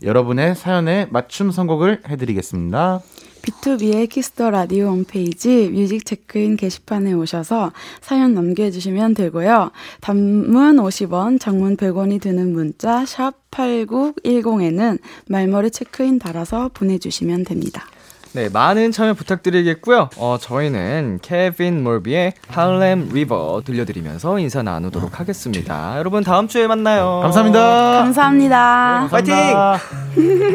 여러분의 0.03 0.55
사연에 0.55 1.07
맞춤 1.09 1.51
선곡을 1.51 2.01
해드리겠습니다. 2.07 3.01
B2B의 3.41 4.07
키스터 4.09 4.51
라디오 4.51 4.87
홈페이지 4.87 5.69
뮤직 5.69 6.05
체크인 6.05 6.57
게시판에 6.57 7.13
오셔서 7.13 7.71
사연 8.01 8.33
남겨주시면 8.33 9.15
되고요. 9.15 9.71
단문 9.99 10.77
50원, 10.77 11.39
장문 11.39 11.77
100원이 11.77 12.21
드는 12.21 12.53
문자 12.53 13.05
샵 13.05 13.33
8910에는 13.51 14.99
말머리 15.27 15.71
체크인 15.71 16.19
달아서 16.19 16.69
보내주시면 16.73 17.43
됩니다. 17.43 17.85
네, 18.33 18.47
많은 18.47 18.91
참여 18.93 19.13
부탁드리겠고요. 19.13 20.09
어, 20.17 20.37
저희는 20.39 21.19
케빈 21.21 21.83
몰비의 21.83 22.33
Harlem 22.47 23.09
River 23.11 23.61
들려드리면서 23.65 24.39
인사 24.39 24.63
나누도록 24.63 25.19
하겠습니다. 25.19 25.97
여러분 25.97 26.23
다음 26.23 26.47
주에 26.47 26.65
만나요. 26.67 27.19
감사합니다. 27.23 27.59
감사합니다. 28.03 29.07
파이팅! 29.11 29.35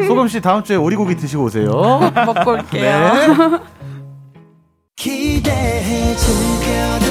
소금 0.07 0.27
씨 0.27 0.41
다음 0.41 0.63
주에 0.63 0.75
오리고기 0.75 1.15
드시고 1.17 1.43
오세요. 1.43 1.69
먹고 2.25 2.51
올게요. 2.51 3.13
네. 3.13 3.59
기대해 4.95 6.15
즐겨 6.15 7.06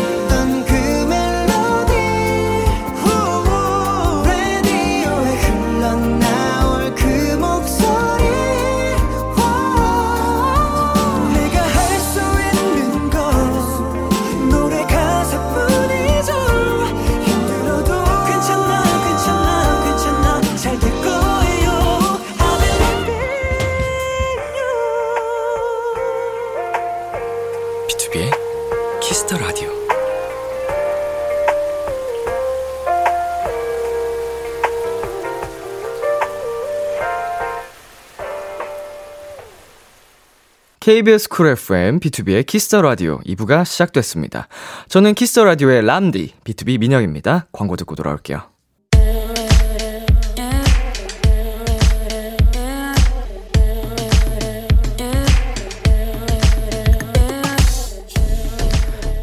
KBS 40.87 41.29
쿨 41.29 41.49
FM, 41.49 41.99
B2B의 41.99 42.47
키스터 42.47 42.81
라디오 42.81 43.19
2부가 43.27 43.65
시작됐습니다. 43.65 44.47
저는 44.87 45.15
Kiss 45.15 45.31
the 45.31 45.43
Radio의 45.43 45.85
람디, 45.85 46.35
BTOB 46.45 46.79
민혁입니다. 46.79 47.49
광고 47.51 47.75
듣고 47.75 47.97
돌아올게요. 47.97 48.43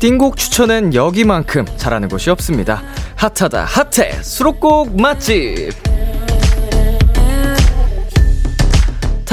띵곡 0.01 0.35
추천은 0.35 0.93
여기만큼 0.93 1.65
잘하는 1.77 2.09
곳이 2.09 2.29
없습니다. 2.29 2.83
핫하다 3.15 3.63
핫해 3.63 4.21
수록곡 4.21 4.99
맛집 4.99 5.92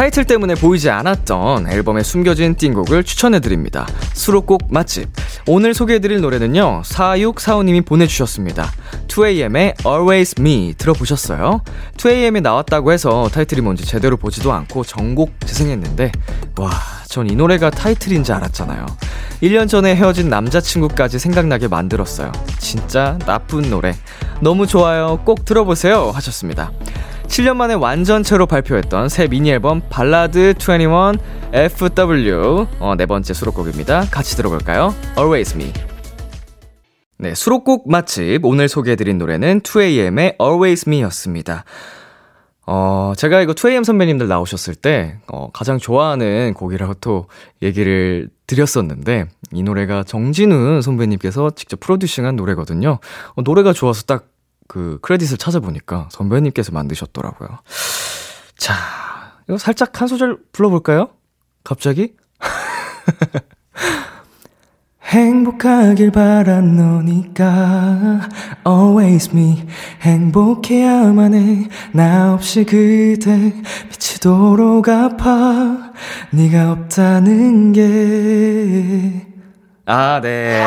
타이틀 0.01 0.25
때문에 0.25 0.55
보이지 0.55 0.89
않았던 0.89 1.69
앨범에 1.69 2.03
숨겨진 2.03 2.55
띵곡을 2.55 3.05
추천해드립니다. 3.05 3.87
수록곡 4.15 4.69
맛집. 4.71 5.11
오늘 5.47 5.75
소개해드릴 5.75 6.23
노래는요, 6.23 6.81
4645님이 6.87 7.85
보내주셨습니다. 7.85 8.73
2AM의 9.09 9.75
Always 9.85 10.37
Me 10.39 10.73
들어보셨어요? 10.79 11.61
2AM이 11.99 12.41
나왔다고 12.41 12.93
해서 12.93 13.29
타이틀이 13.31 13.61
뭔지 13.61 13.85
제대로 13.85 14.17
보지도 14.17 14.55
않고 14.55 14.85
전곡 14.85 15.35
재생했는데, 15.45 16.13
와, 16.57 16.71
전 17.07 17.29
이 17.29 17.35
노래가 17.35 17.69
타이틀인 17.69 18.25
줄 18.25 18.37
알았잖아요. 18.37 18.87
1년 19.43 19.69
전에 19.69 19.95
헤어진 19.95 20.31
남자친구까지 20.31 21.19
생각나게 21.19 21.69
만들었어요. 21.69 22.33
진짜 22.59 23.19
나쁜 23.27 23.69
노래. 23.69 23.95
너무 24.41 24.67
좋아요. 24.67 25.21
꼭 25.27 25.45
들어보세요. 25.45 26.11
하셨습니다. 26.15 26.73
7년 27.31 27.55
만에 27.55 27.75
완전체로 27.75 28.47
발표했던 28.47 29.09
새 29.09 29.29
미니 29.29 29.51
앨범 29.51 29.81
발라드 29.89 30.55
21 30.59 31.17
FW 31.53 32.67
어, 32.81 32.95
네 32.97 33.07
번째 33.07 33.33
수록곡입니다. 33.33 34.07
같이 34.11 34.37
들어볼까요? 34.37 34.93
Always 35.17 35.55
Me. 35.55 35.73
네, 37.19 37.33
수록곡 37.37 37.89
맛집 37.89 38.45
오늘 38.45 38.69
소개해드린 38.69 39.19
노래는 39.19 39.61
2AM의 39.61 40.41
Always 40.41 40.89
Me였습니다. 40.89 41.65
어, 42.67 43.13
제가 43.17 43.41
이거 43.43 43.53
2AM 43.53 43.85
선배님들 43.85 44.27
나오셨을 44.27 44.75
때, 44.75 45.19
어, 45.29 45.51
가장 45.53 45.79
좋아하는 45.79 46.53
곡이라고 46.55 46.95
또 46.95 47.29
얘기를 47.63 48.29
드렸었는데, 48.49 49.27
이 49.53 49.63
노래가 49.63 50.03
정진훈 50.03 50.83
선배님께서 50.83 51.51
직접 51.51 51.79
프로듀싱한 51.79 52.35
노래거든요. 52.37 52.99
어, 53.35 53.43
노래가 53.43 53.73
좋아서 53.73 54.03
딱 54.03 54.27
그 54.71 55.01
크레딧을 55.03 55.37
찾아보니까 55.37 56.09
선배님께서 56.13 56.71
만드셨더라고요. 56.71 57.49
자, 58.57 58.75
이거 59.49 59.59
살짝 59.59 60.01
한 60.01 60.07
소절 60.07 60.39
불러볼까요? 60.53 61.09
갑자기? 61.65 62.15
행복하길 65.03 66.13
바란 66.13 66.77
너니까 66.77 68.29
Always 68.65 69.31
me 69.33 69.67
행복해야만 70.03 71.35
해나 71.35 72.35
없이 72.35 72.65
그대 72.65 73.53
미치도록 73.89 74.89
아파 74.89 75.91
네가 76.31 76.71
없다는 76.71 77.73
게 77.73 79.27
아, 79.85 80.21
네. 80.21 80.63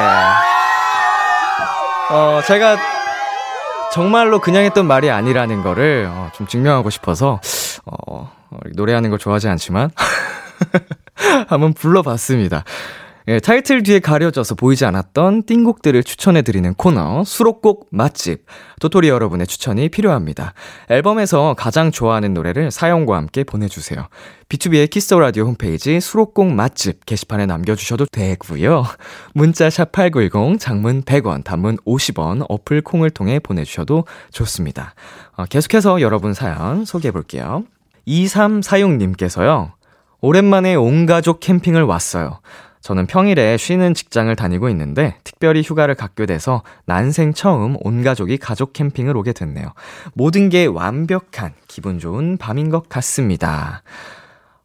어, 2.11 2.41
제가 2.45 3.02
정말로 3.93 4.39
그냥 4.39 4.63
했던 4.63 4.87
말이 4.87 5.11
아니라는 5.11 5.61
거를 5.61 6.07
어, 6.09 6.31
좀 6.33 6.47
증명하고 6.47 6.89
싶어서 6.89 7.39
어, 7.85 8.31
노래하는 8.75 9.11
걸 9.11 9.19
좋아하지 9.19 9.49
않지만 9.49 9.91
한번 11.47 11.73
불러봤습니다. 11.73 12.63
예, 13.29 13.39
타이틀 13.39 13.83
뒤에 13.83 13.99
가려져서 13.99 14.55
보이지 14.55 14.83
않았던 14.83 15.43
띵곡들을 15.43 16.03
추천해드리는 16.03 16.73
코너, 16.73 17.23
수록곡 17.23 17.87
맛집. 17.89 18.45
도토리 18.81 19.07
여러분의 19.07 19.47
추천이 19.47 19.87
필요합니다. 19.87 20.53
앨범에서 20.89 21.55
가장 21.57 21.91
좋아하는 21.91 22.33
노래를 22.33 22.69
사연과 22.69 23.15
함께 23.15 23.45
보내주세요. 23.45 24.07
B2B의 24.49 24.89
키스 24.89 25.13
라디오 25.13 25.45
홈페이지 25.45 26.01
수록곡 26.01 26.53
맛집 26.53 27.05
게시판에 27.05 27.45
남겨주셔도 27.45 28.07
되고요. 28.11 28.83
문자 29.33 29.69
샵 29.69 29.93
8910, 29.93 30.59
장문 30.59 31.03
100원, 31.03 31.45
단문 31.45 31.77
50원, 31.85 32.45
어플 32.49 32.81
콩을 32.81 33.09
통해 33.09 33.39
보내주셔도 33.39 34.05
좋습니다. 34.31 34.95
어, 35.37 35.45
계속해서 35.45 36.01
여러분 36.01 36.33
사연 36.33 36.83
소개해볼게요. 36.83 37.63
2346님께서요. 38.05 39.71
오랜만에 40.19 40.75
온 40.75 41.05
가족 41.05 41.39
캠핑을 41.39 41.83
왔어요. 41.83 42.39
저는 42.83 43.07
평일에 43.07 43.55
쉬는 43.55 43.93
직장을 43.93 44.35
다니고 44.35 44.67
있는데 44.69 45.15
특별히 45.23 45.61
휴가를 45.61 45.95
갖게 45.95 46.25
돼서 46.25 46.63
난생 46.85 47.33
처음 47.33 47.77
온 47.79 48.03
가족이 48.03 48.37
가족 48.37 48.73
캠핑을 48.73 49.15
오게 49.15 49.31
됐네요. 49.31 49.73
모든 50.13 50.49
게 50.49 50.65
완벽한 50.65 51.53
기분 51.69 51.97
좋은 51.97 52.35
밤인 52.35 52.69
것 52.69 52.89
같습니다. 52.89 53.83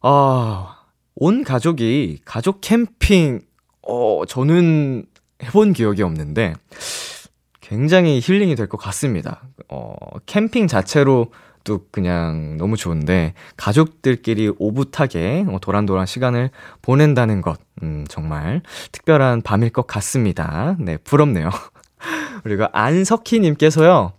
어, 0.01 0.67
온 1.15 1.45
가족이 1.45 2.19
가족 2.25 2.59
캠핑, 2.59 3.39
어, 3.87 4.23
저는 4.27 5.05
해본 5.41 5.71
기억이 5.71 6.03
없는데 6.03 6.55
굉장히 7.61 8.19
힐링이 8.21 8.55
될 8.55 8.67
것 8.67 8.77
같습니다. 8.77 9.43
어, 9.69 9.93
캠핑 10.25 10.67
자체로 10.67 11.31
또 11.63 11.81
그냥 11.91 12.57
너무 12.57 12.77
좋은데 12.77 13.33
가족들끼리 13.57 14.53
오붓하게 14.57 15.45
어, 15.49 15.57
도란도란 15.61 16.05
시간을 16.05 16.49
보낸다는 16.81 17.41
것 17.41 17.59
음, 17.83 18.05
정말 18.09 18.61
특별한 18.91 19.41
밤일 19.41 19.69
것 19.69 19.87
같습니다. 19.87 20.75
네, 20.79 20.97
부럽네요. 20.97 21.49
그리고 22.43 22.65
안석희 22.71 23.39
님께서요. 23.41 24.13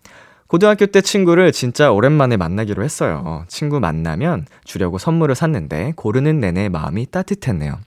고등학교 0.46 0.86
때 0.86 1.00
친구를 1.00 1.52
진짜 1.52 1.92
오랜만에 1.92 2.36
만나기로 2.36 2.82
했어요. 2.82 3.44
친구 3.46 3.78
만나면 3.78 4.46
주려고 4.64 4.98
선물을 4.98 5.36
샀는데 5.36 5.92
고르는 5.94 6.40
내내 6.40 6.68
마음이 6.68 7.06
따뜻했네요. 7.06 7.78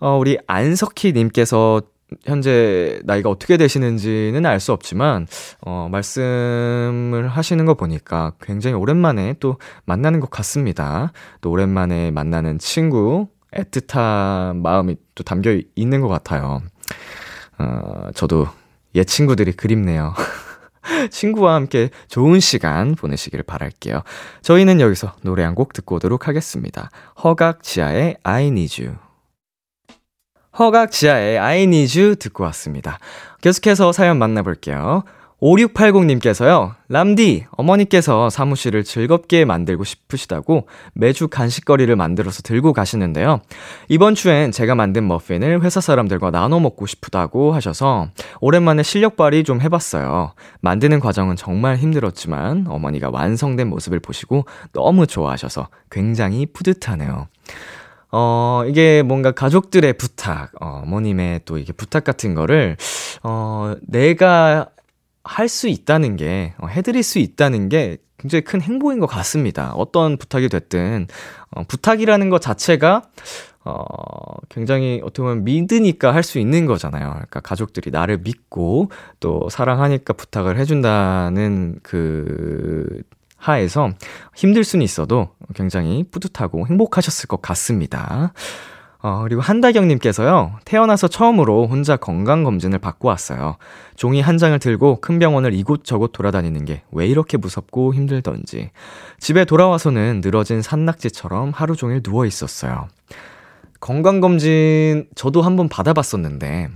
어, 0.00 0.18
우리 0.18 0.36
안석희 0.46 1.14
님께서 1.14 1.80
현재 2.24 3.00
나이가 3.04 3.30
어떻게 3.30 3.56
되시는지는 3.56 4.46
알 4.46 4.60
수 4.60 4.72
없지만, 4.72 5.26
어, 5.60 5.88
말씀을 5.90 7.28
하시는 7.28 7.64
거 7.66 7.74
보니까 7.74 8.32
굉장히 8.40 8.76
오랜만에 8.76 9.34
또 9.40 9.58
만나는 9.86 10.20
것 10.20 10.30
같습니다. 10.30 11.12
또 11.40 11.50
오랜만에 11.50 12.10
만나는 12.12 12.58
친구, 12.58 13.28
애틋한 13.52 14.56
마음이 14.60 14.96
또 15.14 15.24
담겨 15.24 15.58
있는 15.74 16.00
것 16.00 16.08
같아요. 16.08 16.62
어, 17.58 18.08
저도 18.14 18.46
옛 18.94 19.04
친구들이 19.04 19.52
그립네요. 19.52 20.14
친구와 21.10 21.54
함께 21.54 21.90
좋은 22.08 22.38
시간 22.40 22.94
보내시길 22.94 23.42
바랄게요. 23.42 24.02
저희는 24.42 24.80
여기서 24.80 25.12
노래 25.22 25.42
한 25.42 25.54
곡 25.54 25.72
듣고 25.72 25.96
오도록 25.96 26.28
하겠습니다. 26.28 26.90
허각 27.24 27.62
지하의 27.62 28.16
I 28.22 28.46
Need 28.48 28.84
You. 28.84 29.05
허각 30.58 30.90
지하의 30.90 31.38
I 31.38 31.62
Need 31.62 32.00
You 32.00 32.16
듣고 32.16 32.44
왔습니다. 32.44 32.98
계속해서 33.42 33.92
사연 33.92 34.18
만나볼게요. 34.18 35.04
5680님께서요, 35.42 36.74
람디, 36.88 37.44
어머니께서 37.50 38.30
사무실을 38.30 38.84
즐겁게 38.84 39.44
만들고 39.44 39.84
싶으시다고 39.84 40.66
매주 40.94 41.28
간식거리를 41.28 41.94
만들어서 41.94 42.40
들고 42.40 42.72
가시는데요. 42.72 43.40
이번 43.88 44.14
주엔 44.14 44.50
제가 44.50 44.74
만든 44.74 45.06
머핀을 45.06 45.62
회사 45.62 45.82
사람들과 45.82 46.30
나눠 46.30 46.58
먹고 46.58 46.86
싶다고 46.86 47.52
하셔서 47.52 48.08
오랜만에 48.40 48.82
실력 48.82 49.16
발휘 49.16 49.44
좀 49.44 49.60
해봤어요. 49.60 50.32
만드는 50.62 51.00
과정은 51.00 51.36
정말 51.36 51.76
힘들었지만 51.76 52.64
어머니가 52.68 53.10
완성된 53.10 53.68
모습을 53.68 54.00
보시고 54.00 54.46
너무 54.72 55.06
좋아하셔서 55.06 55.68
굉장히 55.90 56.46
뿌듯하네요. 56.46 57.28
어, 58.12 58.62
이게 58.68 59.02
뭔가 59.02 59.32
가족들의 59.32 59.94
부탁, 59.98 60.52
어, 60.60 60.82
어머님의 60.84 61.40
또 61.44 61.58
이게 61.58 61.72
부탁 61.72 62.04
같은 62.04 62.34
거를, 62.34 62.76
어, 63.22 63.74
내가 63.86 64.68
할 65.24 65.48
수 65.48 65.68
있다는 65.68 66.16
게, 66.16 66.54
어, 66.58 66.66
해드릴 66.68 67.02
수 67.02 67.18
있다는 67.18 67.68
게 67.68 67.98
굉장히 68.18 68.42
큰 68.44 68.60
행복인 68.62 69.00
것 69.00 69.06
같습니다. 69.06 69.72
어떤 69.74 70.16
부탁이 70.18 70.48
됐든, 70.48 71.06
어, 71.50 71.64
부탁이라는 71.64 72.30
것 72.30 72.40
자체가, 72.40 73.02
어, 73.64 73.74
굉장히 74.48 75.00
어떻게 75.02 75.22
보면 75.22 75.44
믿으니까 75.44 76.14
할 76.14 76.22
수 76.22 76.38
있는 76.38 76.66
거잖아요. 76.66 77.10
그러니까 77.10 77.40
가족들이 77.40 77.90
나를 77.90 78.18
믿고 78.18 78.90
또 79.20 79.48
사랑하니까 79.50 80.12
부탁을 80.14 80.56
해준다는 80.58 81.80
그 81.82 83.02
하에서 83.48 83.90
힘들 84.34 84.64
수는 84.64 84.84
있어도 84.84 85.30
굉장히 85.54 86.04
뿌듯하고 86.10 86.66
행복하셨을 86.66 87.28
것 87.28 87.40
같습니다. 87.42 88.32
어, 88.98 89.20
그리고 89.22 89.40
한다경님께서요, 89.40 90.58
태어나서 90.64 91.06
처음으로 91.06 91.68
혼자 91.68 91.96
건강검진을 91.96 92.78
받고 92.78 93.06
왔어요. 93.06 93.56
종이 93.94 94.20
한 94.20 94.36
장을 94.36 94.58
들고 94.58 95.00
큰 95.00 95.18
병원을 95.20 95.54
이곳저곳 95.54 96.12
돌아다니는 96.12 96.64
게 96.64 96.82
왜 96.90 97.06
이렇게 97.06 97.36
무섭고 97.36 97.94
힘들던지. 97.94 98.70
집에 99.20 99.44
돌아와서는 99.44 100.22
늘어진 100.24 100.62
산낙지처럼 100.62 101.52
하루 101.54 101.76
종일 101.76 102.02
누워 102.02 102.26
있었어요. 102.26 102.88
건강검진 103.80 105.06
저도 105.14 105.42
한번 105.42 105.68
받아봤었는데, 105.68 106.70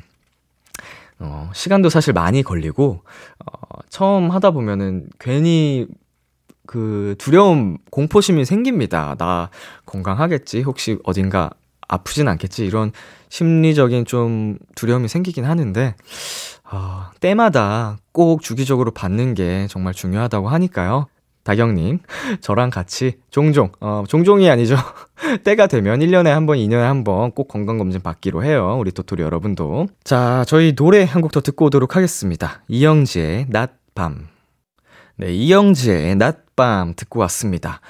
어, 1.20 1.51
시간도 1.55 1.88
사실 1.88 2.12
많이 2.12 2.42
걸리고, 2.42 3.03
어, 3.47 3.78
처음 3.88 4.30
하다 4.30 4.53
보면은 4.53 5.09
괜히 5.18 5.86
그 6.71 7.16
두려움, 7.18 7.79
공포심이 7.91 8.45
생깁니다. 8.45 9.16
나 9.18 9.51
건강하겠지? 9.87 10.62
혹시 10.62 10.99
어딘가 11.03 11.51
아프진 11.89 12.29
않겠지? 12.29 12.64
이런 12.64 12.93
심리적인 13.29 14.05
좀 14.05 14.57
두려움이 14.77 15.09
생기긴 15.09 15.47
하는데, 15.47 15.97
어, 16.71 17.07
때마다 17.18 17.99
꼭 18.12 18.41
주기적으로 18.43 18.93
받는 18.93 19.35
게 19.35 19.66
정말 19.68 19.95
중요하다고 19.95 20.49
하니까요. 20.49 21.07
다경님, 21.43 21.99
저랑 22.41 22.71
같이 22.71 23.14
종종, 23.33 23.73
어, 23.81 24.05
종종이 24.07 24.49
아니죠. 24.49 24.77
때가 25.43 25.66
되면 25.66 25.99
1년에 25.99 26.27
한 26.29 26.47
번, 26.47 26.57
2년에 26.59 26.83
한 26.83 27.03
번 27.03 27.33
꼭 27.33 27.49
건강검진 27.49 28.01
받기로 28.01 28.45
해요. 28.45 28.77
우리 28.79 28.93
도토리 28.93 29.25
여러분도. 29.25 29.89
자, 30.05 30.45
저희 30.47 30.77
노래 30.77 31.03
한 31.03 31.21
곡 31.21 31.33
더 31.33 31.41
듣고 31.41 31.64
오도록 31.64 31.97
하겠습니다. 31.97 32.62
이영지의 32.68 33.47
낮밤. 33.49 34.30
네, 35.21 35.35
이영지의 35.35 36.16
낮밤 36.16 36.95
듣고 36.97 37.21
왔습니다. 37.21 37.83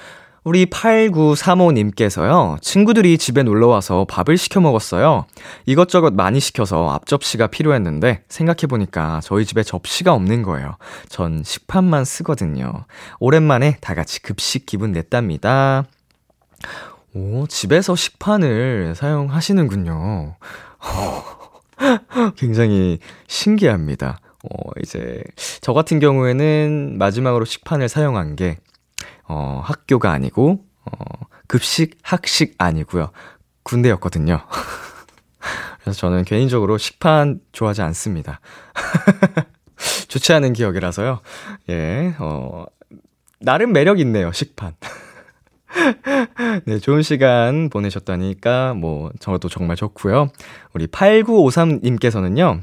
우리 0.43 0.65
8935님께서요, 0.65 2.61
친구들이 2.61 3.17
집에 3.17 3.41
놀러와서 3.41 4.03
밥을 4.03 4.37
시켜 4.37 4.59
먹었어요. 4.59 5.27
이것저것 5.65 6.13
많이 6.13 6.41
시켜서 6.41 6.89
앞접시가 6.89 7.47
필요했는데, 7.47 8.25
생각해보니까 8.27 9.21
저희 9.23 9.45
집에 9.45 9.63
접시가 9.63 10.13
없는 10.13 10.41
거예요. 10.43 10.75
전 11.07 11.41
식판만 11.41 12.03
쓰거든요. 12.03 12.83
오랜만에 13.21 13.77
다 13.79 13.95
같이 13.95 14.21
급식 14.21 14.65
기분 14.65 14.91
냈답니다. 14.91 15.85
오, 17.13 17.47
집에서 17.47 17.95
식판을 17.95 18.93
사용하시는군요. 18.97 20.35
굉장히 22.35 22.99
신기합니다. 23.29 24.19
어, 24.43 24.71
이제, 24.81 25.23
저 25.61 25.73
같은 25.73 25.99
경우에는 25.99 26.97
마지막으로 26.97 27.45
식판을 27.45 27.89
사용한 27.89 28.35
게, 28.35 28.57
어, 29.27 29.61
학교가 29.63 30.11
아니고, 30.11 30.65
어, 30.85 30.91
급식, 31.47 31.97
학식 32.01 32.55
아니고요. 32.57 33.11
군대였거든요. 33.63 34.39
그래서 35.81 35.99
저는 35.99 36.23
개인적으로 36.23 36.77
식판 36.77 37.39
좋아하지 37.51 37.81
않습니다. 37.81 38.39
좋지 40.07 40.33
않은 40.33 40.53
기억이라서요. 40.53 41.21
예, 41.69 42.15
어, 42.19 42.65
나름 43.39 43.73
매력 43.73 43.99
있네요, 43.99 44.31
식판. 44.31 44.75
네, 46.65 46.79
좋은 46.79 47.01
시간 47.01 47.69
보내셨다니까, 47.69 48.73
뭐, 48.73 49.11
저도 49.19 49.49
정말 49.49 49.75
좋고요. 49.75 50.29
우리 50.73 50.87
8953님께서는요, 50.87 52.61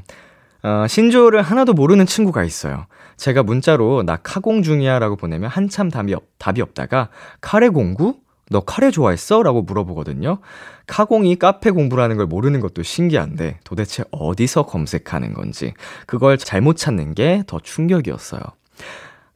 어, 0.63 0.85
신조어를 0.87 1.41
하나도 1.41 1.73
모르는 1.73 2.05
친구가 2.05 2.43
있어요. 2.43 2.85
제가 3.17 3.43
문자로 3.43 4.03
나 4.03 4.17
카공 4.17 4.63
중이야 4.63 4.99
라고 4.99 5.15
보내면 5.15 5.49
한참 5.49 5.89
답이, 5.89 6.13
없, 6.13 6.23
답이 6.37 6.61
없다가 6.61 7.09
카레 7.41 7.69
공구? 7.69 8.17
너 8.51 8.61
카레 8.61 8.89
좋아했어? 8.91 9.43
라고 9.43 9.61
물어보거든요. 9.61 10.39
카공이 10.87 11.35
카페 11.37 11.69
공부라는 11.69 12.17
걸 12.17 12.25
모르는 12.25 12.61
것도 12.61 12.81
신기한데 12.81 13.59
도대체 13.63 14.03
어디서 14.11 14.63
검색하는 14.63 15.33
건지 15.33 15.73
그걸 16.07 16.37
잘못 16.37 16.75
찾는 16.77 17.13
게 17.13 17.43
더 17.45 17.59
충격이었어요. 17.59 18.41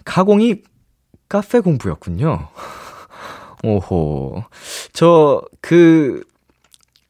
카공이 0.04 0.64
카페 1.30 1.60
공부였군요. 1.60 2.48
오호. 3.64 4.44
저, 4.92 5.42
그, 5.62 6.24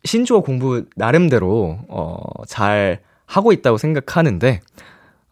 신조어 0.05 0.41
공부 0.41 0.85
나름대로, 0.95 1.79
어, 1.87 2.17
잘 2.47 2.99
하고 3.25 3.51
있다고 3.51 3.77
생각하는데, 3.77 4.61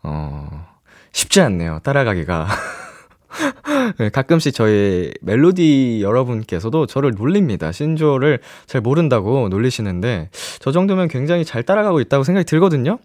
어, 0.03 0.67
쉽지 1.11 1.41
않네요. 1.41 1.79
따라가기가. 1.83 2.47
네, 3.97 4.09
가끔씩 4.09 4.53
저희 4.53 5.13
멜로디 5.21 6.01
여러분께서도 6.01 6.85
저를 6.85 7.11
놀립니다. 7.11 7.71
신조어를 7.71 8.39
잘 8.65 8.81
모른다고 8.81 9.49
놀리시는데, 9.49 10.29
저 10.59 10.71
정도면 10.71 11.07
굉장히 11.07 11.45
잘 11.45 11.63
따라가고 11.63 12.01
있다고 12.01 12.23
생각이 12.23 12.45
들거든요? 12.45 12.99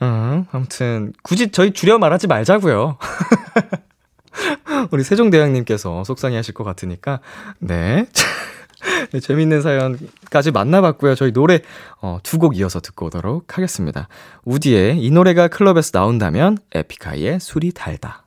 어, 0.00 0.46
아무튼, 0.50 1.12
굳이 1.22 1.50
저희 1.50 1.72
줄여 1.72 1.98
말하지 1.98 2.26
말자고요 2.26 2.98
우리 4.90 5.04
세종대왕님께서 5.04 6.04
속상해 6.04 6.36
하실 6.36 6.54
것 6.54 6.64
같으니까, 6.64 7.20
네. 7.58 8.06
네, 9.12 9.20
재밌는 9.20 9.62
사연 9.62 9.98
까지 10.34 10.50
만나봤고요. 10.50 11.14
저희 11.14 11.32
노래 11.32 11.60
어, 12.02 12.18
두 12.24 12.38
곡 12.38 12.58
이어서 12.58 12.80
듣고 12.80 13.06
오도록 13.06 13.56
하겠습니다. 13.56 14.08
우디의 14.44 15.00
이 15.00 15.10
노래가 15.12 15.46
클럽에서 15.46 15.90
나온다면 15.96 16.58
에픽하이의 16.74 17.38
술이 17.38 17.70
달다. 17.72 18.23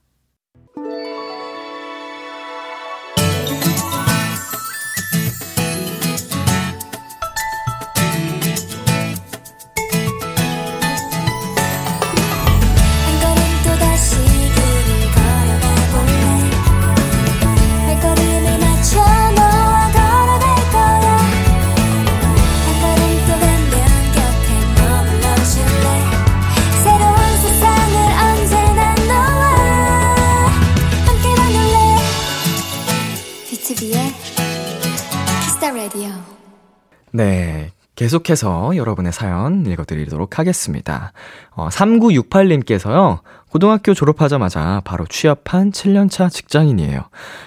계속해서 38.08 38.78
여러분의 38.78 39.12
사연 39.12 39.66
읽어드리도록 39.66 40.40
하겠습니다. 40.40 41.12
어, 41.52 41.68
3968님께서요, 41.68 43.20
고등학교 43.50 43.94
졸업하자마자 43.94 44.82
바로 44.86 45.06
취업한 45.06 45.72
7년차 45.72 46.32
직장인이에요. 46.32 47.02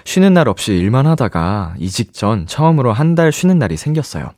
쉬는 0.05 0.35
날 0.35 0.49
없이 0.49 0.75
일만 0.77 1.07
하다가 1.07 1.75
이직 1.79 2.13
전 2.13 2.47
처음으로 2.47 2.93
한 2.93 3.15
달 3.15 3.33
쉬는 3.33 3.59
날이 3.59 3.77
생겼어요. 3.79 4.31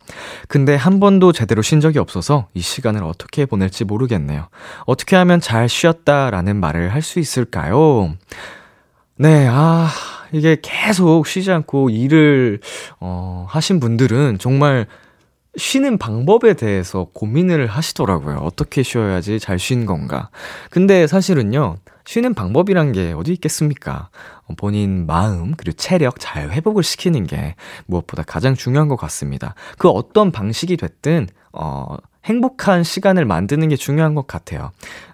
근데 0.49 0.77
한 0.77 1.01
번도 1.01 1.33
제대로 1.33 1.61
쉰 1.61 1.81
적이 1.81 1.99
없어서 1.99 2.47
이 2.55 2.61
시간을 2.61 3.03
어떻게 3.03 3.45
보낼지 3.45 3.85
모르겠네요. 3.85 4.47
어떻게 4.87 5.17
하면 5.17 5.41
잘 5.41 5.69
쉬었다라는 5.69 6.57
말을 6.57 6.95
할 6.95 7.03
수 7.03 7.19
있을까요? 7.19 8.15
네, 9.17 9.49
아, 9.51 9.89
이게 10.31 10.57
계속 10.63 11.27
쉬지 11.27 11.51
않고 11.51 11.91
일을, 11.91 12.61
어, 13.01 13.45
하신 13.49 13.81
분들은 13.81 14.39
정말 14.39 14.87
쉬는 15.57 15.99
방법에 15.99 16.55
대해서 16.55 17.09
고민을 17.13 17.67
하시더라고요. 17.67 18.39
어떻게 18.39 18.83
쉬어야지 18.83 19.39
잘쉰 19.39 19.85
건가. 19.85 20.31
근데 20.71 21.07
사실은요, 21.07 21.77
쉬는 22.05 22.35
방법이란 22.35 22.93
게 22.93 23.13
어디 23.13 23.33
있겠습니까? 23.35 24.09
어, 24.47 24.55
본인 24.57 25.07
마음, 25.07 25.55
그리고 25.57 25.77
체력 25.77 26.17
잘 26.19 26.51
회복을 26.51 26.83
시키는 26.83 27.27
게 27.27 27.55
무엇보다 27.87 28.23
가장 28.23 28.55
중요한 28.55 28.89
것 28.89 28.97
같습니다. 28.97 29.55
그 29.79 29.89
어떤 29.89 30.33
방식이 30.33 30.77
됐든, 30.79 31.29
어, 31.53 31.97
행복한 32.25 32.85
시간을 32.85 33.25
만드는 33.25 33.69
게 33.69 33.77
중요한 33.77 34.15
것 34.15 34.27
같아요. 34.27 34.71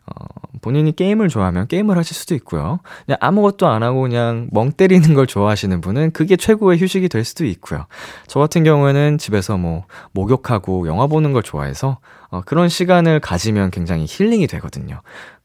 어, 0.06 0.24
본인이 0.60 0.94
게임을 0.94 1.28
좋아하면 1.28 1.66
게임을 1.68 1.96
하실 1.96 2.16
수도 2.16 2.34
있고요. 2.34 2.80
그냥 3.06 3.18
아무것도 3.20 3.66
안 3.66 3.82
하고 3.82 4.02
그냥 4.02 4.48
멍 4.52 4.72
때리는 4.72 5.14
걸 5.14 5.26
좋아하시는 5.26 5.80
분은 5.80 6.12
그게 6.12 6.36
최고의 6.36 6.78
휴식이 6.78 7.08
될 7.08 7.24
수도 7.24 7.44
있고요. 7.44 7.86
저 8.26 8.40
같은 8.40 8.64
경우에는 8.64 9.18
집에서 9.18 9.56
뭐 9.56 9.84
목욕하고 10.12 10.86
영화 10.86 11.06
보는 11.06 11.32
걸 11.32 11.42
좋아해서 11.42 11.98
어, 12.30 12.42
그런 12.44 12.68
시간을 12.68 13.20
가지면 13.20 13.70
굉장히 13.70 14.06
힐링이 14.08 14.46
되거든요. 14.48 15.00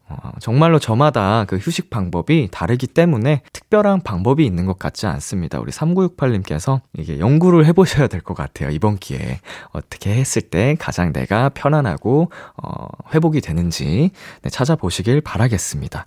어, 0.10 0.32
정말로 0.39 0.80
저마다 0.80 1.45
그 1.47 1.56
휴식 1.58 1.89
방법이 1.89 2.49
다르기 2.51 2.88
때문에 2.88 3.41
특별한 3.54 4.01
방법이 4.01 4.45
있는 4.45 4.66
것 4.66 4.78
같지 4.78 5.08
않습니다. 5.08 5.60
우리 5.60 5.72
3968님께서 5.72 6.82
이게 6.97 7.20
연구를 7.20 7.66
해보셔야 7.66 8.08
될 8.08 8.22
것 8.22 8.34
같아요. 8.36 8.70
이번 8.70 8.97
기회에. 8.97 9.39
어떻게 9.72 10.14
했을 10.14 10.41
때 10.41 10.76
가장 10.80 11.14
내가 11.14 11.49
편안하고, 11.49 12.30
어, 12.62 12.88
회복이 13.14 13.41
되는지 13.41 14.12
네, 14.41 14.49
찾아보시길 14.49 15.22
바라겠습니다. 15.22 16.06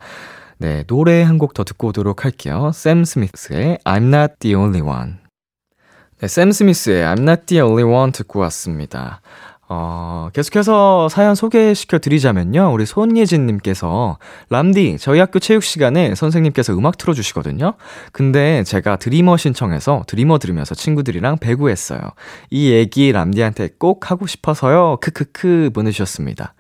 네, 0.59 0.85
노래 0.87 1.23
한 1.23 1.39
곡 1.39 1.53
더 1.55 1.65
듣고 1.65 1.89
오도록 1.89 2.25
할게요. 2.25 2.71
샘 2.75 3.05
스미스의 3.05 3.79
I'm 3.85 4.15
not 4.15 4.35
the 4.41 4.55
only 4.55 4.81
one. 4.81 5.17
네, 6.21 6.29
샘 6.29 6.51
스미스의 6.53 7.05
I'm 7.05 7.21
not 7.21 7.43
the 7.47 7.61
only 7.63 7.85
one 7.85 8.13
듣고 8.13 8.39
왔습니다. 8.41 9.21
어, 9.69 10.29
계속해서 10.33 11.09
사연 11.09 11.35
소개시켜 11.35 11.99
드리자면요. 11.99 12.73
우리 12.73 12.87
손예진님께서, 12.87 14.19
람디, 14.49 14.99
저희 15.01 15.19
학교 15.19 15.41
체육 15.41 15.65
시간에 15.65 16.15
선생님께서 16.15 16.77
음악 16.77 16.99
틀어주시거든요. 16.99 17.75
근데 18.13 18.63
제가 18.63 18.97
드리머 18.97 19.37
신청해서 19.37 20.05
드리머 20.07 20.39
들으면서 20.39 20.75
친구들이랑 20.75 21.39
배구했어요. 21.39 22.01
이 22.51 22.71
얘기 22.71 23.11
람디한테 23.11 23.71
꼭 23.79 24.11
하고 24.11 24.27
싶어서요. 24.27 24.99
크크크 25.01 25.71
보내주셨습니다. 25.75 26.55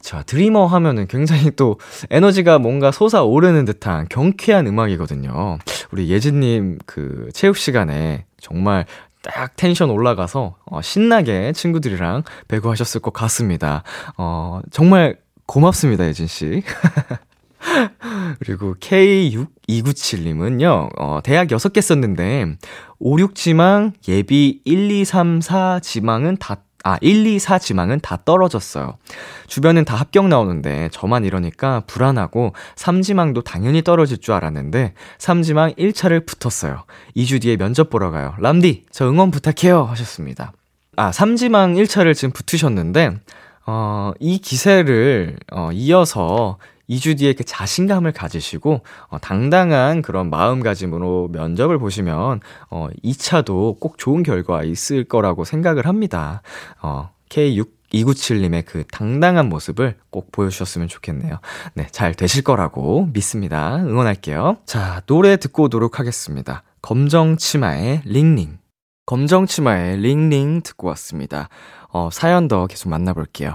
자, 0.00 0.22
드리머 0.22 0.66
하면은 0.66 1.06
굉장히 1.06 1.50
또 1.52 1.78
에너지가 2.10 2.58
뭔가 2.58 2.90
솟아오르는 2.90 3.64
듯한 3.64 4.06
경쾌한 4.10 4.66
음악이거든요. 4.66 5.58
우리 5.92 6.10
예진님 6.10 6.78
그 6.84 7.28
체육 7.32 7.56
시간에 7.56 8.26
정말 8.38 8.84
딱 9.24 9.56
텐션 9.56 9.90
올라가서 9.90 10.54
어, 10.66 10.82
신나게 10.82 11.52
친구들이랑 11.52 12.22
배구하셨을 12.46 13.00
것 13.00 13.12
같습니다. 13.12 13.82
어, 14.16 14.60
정말 14.70 15.16
고맙습니다, 15.46 16.06
예진씨. 16.06 16.62
그리고 18.38 18.74
K6297님은요, 18.74 20.90
어, 20.98 21.20
대학 21.24 21.48
6개 21.48 21.80
썼는데, 21.80 22.56
5, 22.98 23.16
6지망, 23.16 23.92
예비 24.08 24.60
1, 24.64 24.90
2, 24.90 25.04
3, 25.04 25.40
4 25.40 25.80
지망은 25.80 26.36
다 26.36 26.58
아, 26.84 26.98
1, 27.00 27.26
2, 27.26 27.38
4 27.38 27.58
지망은 27.58 28.00
다 28.00 28.18
떨어졌어요. 28.24 28.98
주변은 29.46 29.86
다 29.86 29.96
합격 29.96 30.28
나오는데 30.28 30.90
저만 30.92 31.24
이러니까 31.24 31.82
불안하고 31.86 32.52
3지망도 32.76 33.42
당연히 33.42 33.82
떨어질 33.82 34.18
줄 34.18 34.34
알았는데 34.34 34.92
3지망 35.18 35.78
1차를 35.78 36.26
붙었어요. 36.26 36.84
2주 37.16 37.40
뒤에 37.40 37.56
면접 37.56 37.88
보러 37.88 38.10
가요. 38.10 38.34
람디, 38.38 38.84
저 38.92 39.08
응원 39.08 39.30
부탁해요. 39.30 39.84
하셨습니다. 39.84 40.52
아, 40.96 41.10
3지망 41.10 41.82
1차를 41.82 42.14
지금 42.14 42.32
붙으셨는데, 42.32 43.16
어, 43.66 44.12
이 44.20 44.38
기세를, 44.38 45.38
어, 45.52 45.70
이어서 45.72 46.58
2주 46.88 47.18
뒤에 47.18 47.32
그 47.32 47.44
자신감을 47.44 48.12
가지시고 48.12 48.82
어, 49.08 49.18
당당한 49.18 50.02
그런 50.02 50.30
마음가짐으로 50.30 51.28
면접을 51.32 51.78
보시면 51.78 52.40
어, 52.70 52.88
2차도 53.02 53.80
꼭 53.80 53.98
좋은 53.98 54.22
결과 54.22 54.62
있을 54.62 55.04
거라고 55.04 55.44
생각을 55.44 55.86
합니다. 55.86 56.42
어, 56.82 57.10
K6 57.28 57.74
297님의 57.94 58.64
그 58.66 58.84
당당한 58.90 59.48
모습을 59.48 59.96
꼭 60.10 60.32
보여주셨으면 60.32 60.88
좋겠네요. 60.88 61.38
네, 61.74 61.86
잘 61.92 62.12
되실 62.14 62.42
거라고 62.42 63.08
믿습니다. 63.12 63.76
응원할게요. 63.76 64.56
자, 64.66 65.00
노래 65.06 65.36
듣고 65.36 65.64
오도록 65.64 66.00
하겠습니다. 66.00 66.64
검정 66.82 67.36
치마의 67.36 68.02
링링. 68.04 68.58
검정 69.06 69.46
치마의 69.46 69.98
링링 69.98 70.62
듣고 70.62 70.88
왔습니다. 70.88 71.48
어, 71.90 72.08
사연 72.10 72.48
더 72.48 72.66
계속 72.66 72.88
만나볼게요. 72.88 73.54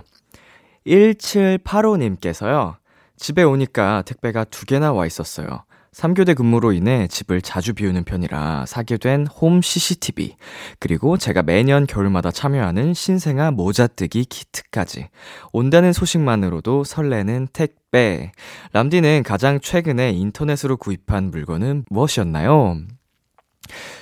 1785님께서요. 0.88 2.76
집에 3.20 3.44
오니까 3.44 4.02
택배가 4.04 4.46
두 4.46 4.66
개나 4.66 4.94
와 4.94 5.06
있었어요. 5.06 5.66
3교대 5.92 6.36
근무로 6.36 6.72
인해 6.72 7.08
집을 7.08 7.42
자주 7.42 7.74
비우는 7.74 8.04
편이라 8.06 8.66
사게 8.68 8.98
된 8.98 9.26
홈 9.42 9.62
CCTV, 9.62 10.36
그리고 10.80 11.18
제가 11.18 11.42
매년 11.44 11.86
겨울마다 11.86 12.32
참여하는 12.32 12.94
신생아 12.94 13.52
모자뜨기 13.52 14.26
키트까지. 14.26 15.10
온다는 15.52 15.92
소식만으로도 15.92 16.84
설레는 16.86 17.48
택배. 17.52 18.32
람디는 18.72 19.24
가장 19.24 19.60
최근에 19.60 20.12
인터넷으로 20.12 20.78
구입한 20.78 21.32
물건은 21.32 21.86
무엇이었나요? 21.90 22.78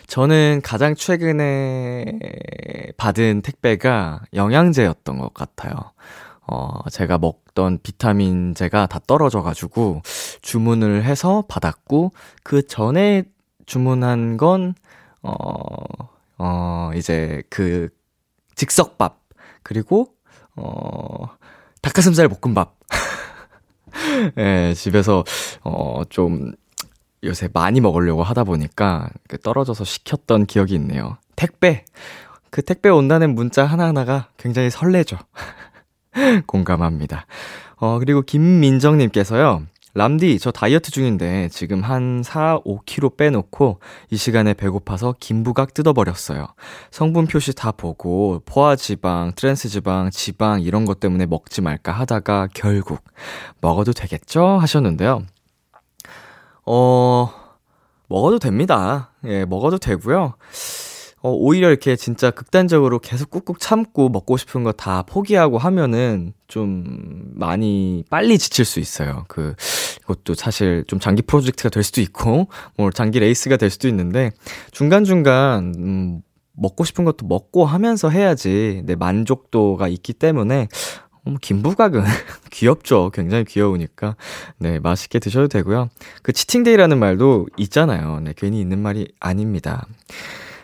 저는 0.07 0.61
가장 0.63 0.93
최근에 0.93 2.19
받은 2.97 3.41
택배가 3.41 4.21
영양제였던 4.33 5.17
것 5.17 5.33
같아요. 5.33 5.73
어, 6.47 6.89
제가 6.89 7.17
먹던 7.17 7.79
비타민제가 7.83 8.87
다 8.87 8.99
떨어져가지고 9.05 10.01
주문을 10.41 11.03
해서 11.03 11.43
받았고, 11.47 12.11
그 12.43 12.65
전에 12.65 13.23
주문한 13.65 14.37
건, 14.37 14.75
어, 15.21 15.33
어, 16.37 16.91
이제 16.95 17.43
그 17.49 17.89
즉석밥, 18.55 19.19
그리고, 19.63 20.13
어, 20.55 21.27
닭가슴살 21.81 22.29
볶음밥. 22.29 22.77
예, 24.37 24.73
집에서, 24.73 25.23
어, 25.63 26.03
좀, 26.09 26.53
요새 27.23 27.49
많이 27.51 27.81
먹으려고 27.81 28.23
하다 28.23 28.43
보니까 28.43 29.09
그 29.27 29.37
떨어져서 29.39 29.83
시켰던 29.83 30.45
기억이 30.45 30.75
있네요. 30.75 31.17
택배! 31.35 31.83
그 32.49 32.61
택배 32.61 32.89
온다는 32.89 33.35
문자 33.35 33.65
하나하나가 33.65 34.29
굉장히 34.37 34.69
설레죠. 34.69 35.17
공감합니다. 36.47 37.25
어, 37.77 37.99
그리고 37.99 38.21
김민정님께서요. 38.21 39.63
람디, 39.93 40.37
저 40.37 40.51
다이어트 40.51 40.91
중인데 40.91 41.49
지금 41.49 41.81
한 41.81 42.21
4, 42.23 42.59
5kg 42.59 43.17
빼놓고 43.17 43.79
이 44.11 44.17
시간에 44.17 44.53
배고파서 44.53 45.15
김부각 45.19 45.73
뜯어버렸어요. 45.73 46.45
성분 46.91 47.25
표시 47.25 47.55
다 47.55 47.71
보고 47.71 48.43
포화지방, 48.45 49.31
트랜스지방, 49.35 50.11
지방 50.11 50.61
이런 50.61 50.85
것 50.85 50.99
때문에 50.99 51.25
먹지 51.25 51.61
말까 51.61 51.93
하다가 51.93 52.49
결국 52.53 52.99
먹어도 53.59 53.91
되겠죠? 53.93 54.59
하셨는데요. 54.59 55.23
어, 56.67 57.31
먹어도 58.07 58.37
됩니다. 58.37 59.13
예, 59.25 59.45
먹어도 59.45 59.79
되고요. 59.79 60.35
어, 61.27 61.31
오히려 61.31 61.67
이렇게 61.67 61.97
진짜 61.97 62.31
극단적으로 62.31 62.99
계속 62.99 63.29
꾹꾹 63.29 63.59
참고 63.59 64.07
먹고 64.07 64.37
싶은 64.37 64.63
거 64.63 64.71
다 64.71 65.01
포기하고 65.03 65.57
하면은 65.57 66.33
좀 66.47 67.31
많이 67.33 68.05
빨리 68.09 68.37
지칠 68.37 68.63
수 68.63 68.79
있어요. 68.79 69.25
그, 69.27 69.55
이것도 70.03 70.35
사실 70.35 70.85
좀 70.87 70.99
장기 70.99 71.21
프로젝트가 71.21 71.67
될 71.69 71.83
수도 71.83 71.99
있고, 71.99 72.47
뭐 72.77 72.91
장기 72.91 73.19
레이스가 73.19 73.57
될 73.57 73.69
수도 73.69 73.89
있는데, 73.89 74.31
중간중간, 74.71 75.73
음, 75.77 76.21
먹고 76.53 76.85
싶은 76.85 77.03
것도 77.03 77.25
먹고 77.27 77.65
하면서 77.65 78.09
해야지 78.09 78.83
내 78.85 78.95
만족도가 78.95 79.89
있기 79.89 80.13
때문에, 80.13 80.69
어, 81.25 81.29
뭐 81.31 81.37
김부각은 81.41 82.03
귀엽죠. 82.51 83.11
굉장히 83.13 83.43
귀여우니까. 83.43 84.15
네, 84.59 84.79
맛있게 84.79 85.19
드셔도 85.19 85.49
되고요. 85.49 85.89
그 86.21 86.31
치팅데이라는 86.31 86.97
말도 86.97 87.47
있잖아요. 87.57 88.21
네, 88.21 88.33
괜히 88.37 88.61
있는 88.61 88.79
말이 88.79 89.09
아닙니다. 89.19 89.85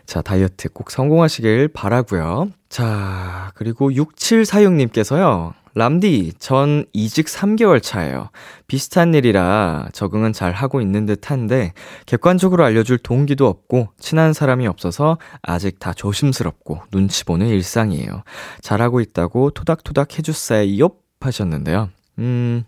자, 0.05 0.21
다이어트 0.21 0.69
꼭 0.69 0.91
성공하시길 0.91 1.69
바라고요. 1.69 2.49
자, 2.69 3.51
그리고 3.55 3.89
6746님께서요. 3.91 5.53
람디, 5.75 6.33
전 6.37 6.85
이직 6.93 7.25
3개월 7.25 7.81
차예요. 7.81 8.29
비슷한 8.67 9.15
일이라 9.15 9.89
적응은 9.91 10.31
잘 10.33 10.51
하고 10.51 10.81
있는 10.81 11.05
듯 11.07 11.31
한데, 11.31 11.73
객관적으로 12.05 12.63
알려줄 12.63 12.99
동기도 12.99 13.47
없고, 13.47 13.89
친한 13.97 14.33
사람이 14.33 14.67
없어서 14.67 15.17
아직 15.41 15.79
다 15.79 15.93
조심스럽고, 15.93 16.81
눈치 16.91 17.25
보는 17.25 17.47
일상이에요. 17.47 18.23
잘하고 18.61 19.01
있다고 19.01 19.49
토닥토닥 19.51 20.19
해주세요. 20.19 20.89
하셨는데요. 21.19 21.89
음, 22.19 22.65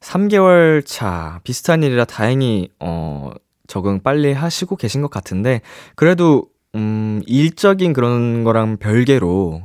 3개월 0.00 0.84
차, 0.86 1.40
비슷한 1.42 1.82
일이라 1.82 2.04
다행히, 2.04 2.68
어, 2.78 3.32
적응 3.66 4.00
빨리 4.00 4.32
하시고 4.32 4.76
계신 4.76 5.02
것 5.02 5.10
같은데, 5.10 5.60
그래도 5.96 6.46
음, 6.74 7.22
일적인 7.26 7.92
그런 7.92 8.44
거랑 8.44 8.76
별개로 8.78 9.62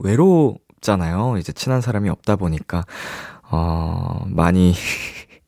외롭잖아요. 0.00 1.36
이제 1.38 1.52
친한 1.52 1.80
사람이 1.80 2.08
없다 2.08 2.36
보니까, 2.36 2.84
어, 3.50 4.24
많이 4.28 4.74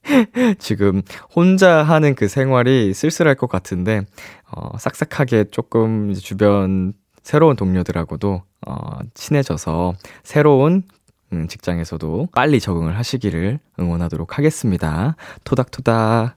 지금 0.59 1.03
혼자 1.35 1.83
하는 1.83 2.15
그 2.15 2.29
생활이 2.29 2.95
쓸쓸할 2.95 3.35
것 3.35 3.49
같은데, 3.49 4.03
어, 4.51 4.77
싹싹하게 4.79 5.47
조금 5.51 6.13
주변 6.15 6.93
새로운 7.23 7.57
동료들하고도, 7.57 8.43
어, 8.67 8.99
친해져서 9.15 9.95
새로운 10.23 10.83
음, 11.33 11.49
직장에서도 11.49 12.29
빨리 12.33 12.61
적응을 12.61 12.97
하시기를 12.97 13.59
응원하도록 13.81 14.39
하겠습니다. 14.39 15.17
토닥토닥. 15.45 16.37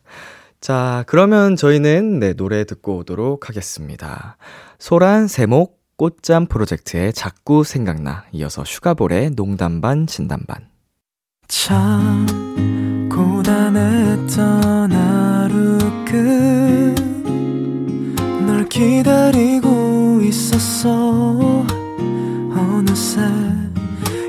자, 0.61 1.03
그러면 1.07 1.55
저희는 1.55 2.19
네, 2.19 2.33
노래 2.33 2.65
듣고 2.65 2.97
오도록 2.97 3.47
하겠습니다. 3.47 4.37
소란 4.77 5.27
세목 5.27 5.79
꽃잠 5.95 6.47
프로젝트의 6.47 7.13
자꾸 7.13 7.63
생각나. 7.63 8.25
이어서 8.33 8.63
슈가볼의 8.65 9.31
농담반 9.31 10.05
진담반. 10.07 10.67
참 11.47 12.25
고단했던 13.09 14.91
하루 14.91 15.77
끝널 18.35 18.67
기다리고 18.69 20.21
있었어. 20.23 21.65
어느새 22.51 23.21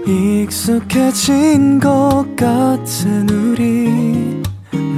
익숙해진 0.06 1.78
것 1.78 2.24
같은 2.36 3.28
우리 3.28 4.39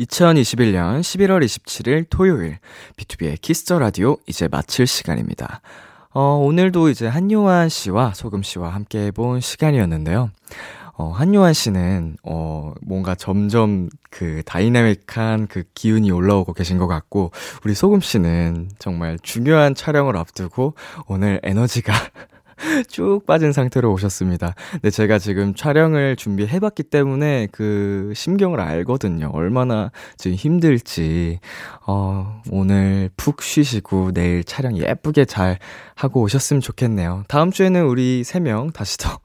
2021년 0.00 1.00
11월 1.00 1.44
27일 1.44 2.06
토요일 2.10 2.58
B2B의 2.96 3.40
키스터 3.40 3.78
라디오 3.78 4.18
이제 4.26 4.48
마칠 4.48 4.86
시간입니다. 4.86 5.60
어, 6.12 6.38
오늘도 6.42 6.90
이제 6.90 7.06
한요한 7.06 7.68
씨와 7.68 8.12
소금 8.14 8.42
씨와 8.42 8.70
함께 8.70 9.06
해본 9.06 9.40
시간이었는데요. 9.40 10.30
어, 10.98 11.10
한요한 11.10 11.52
씨는, 11.52 12.16
어, 12.22 12.72
뭔가 12.80 13.14
점점 13.14 13.90
그 14.08 14.42
다이나믹한 14.46 15.46
그 15.46 15.64
기운이 15.74 16.10
올라오고 16.10 16.54
계신 16.54 16.78
것 16.78 16.86
같고, 16.86 17.32
우리 17.64 17.74
소금 17.74 18.00
씨는 18.00 18.70
정말 18.78 19.18
중요한 19.22 19.74
촬영을 19.74 20.16
앞두고 20.16 20.74
오늘 21.06 21.38
에너지가 21.42 21.92
쭉 22.88 23.24
빠진 23.26 23.52
상태로 23.52 23.92
오셨습니다. 23.92 24.54
근데 24.72 24.90
제가 24.90 25.18
지금 25.18 25.54
촬영을 25.54 26.16
준비해봤기 26.16 26.84
때문에 26.84 27.48
그 27.52 28.12
심경을 28.14 28.60
알거든요. 28.60 29.30
얼마나 29.32 29.90
지금 30.16 30.36
힘들지. 30.36 31.38
어, 31.86 32.40
오늘 32.50 33.10
푹 33.16 33.42
쉬시고 33.42 34.12
내일 34.12 34.42
촬영 34.44 34.76
예쁘게 34.76 35.24
잘 35.26 35.58
하고 35.94 36.22
오셨으면 36.22 36.60
좋겠네요. 36.60 37.24
다음 37.28 37.50
주에는 37.50 37.84
우리 37.86 38.24
세 38.24 38.40
명 38.40 38.70
다시 38.70 38.96
더 38.98 39.18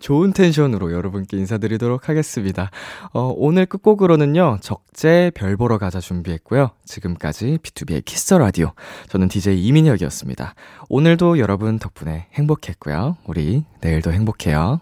좋은 0.00 0.32
텐션으로 0.32 0.92
여러분께 0.92 1.36
인사드리도록 1.36 2.08
하겠습니다. 2.08 2.70
어, 3.12 3.32
오늘 3.36 3.66
끝곡으로는요, 3.66 4.58
적재 4.60 5.30
별 5.34 5.56
보러 5.56 5.78
가자 5.78 6.00
준비했고요. 6.00 6.70
지금까지 6.84 7.58
B2B의 7.62 8.04
키스 8.04 8.34
라디오. 8.34 8.72
저는 9.08 9.28
DJ 9.28 9.64
이민혁이었습니다. 9.66 10.54
오늘도 10.88 11.38
여러분 11.38 11.78
덕분에 11.78 12.26
행복했고요. 12.34 13.16
우리 13.26 13.64
내일도 13.80 14.12
행복해요. 14.12 14.80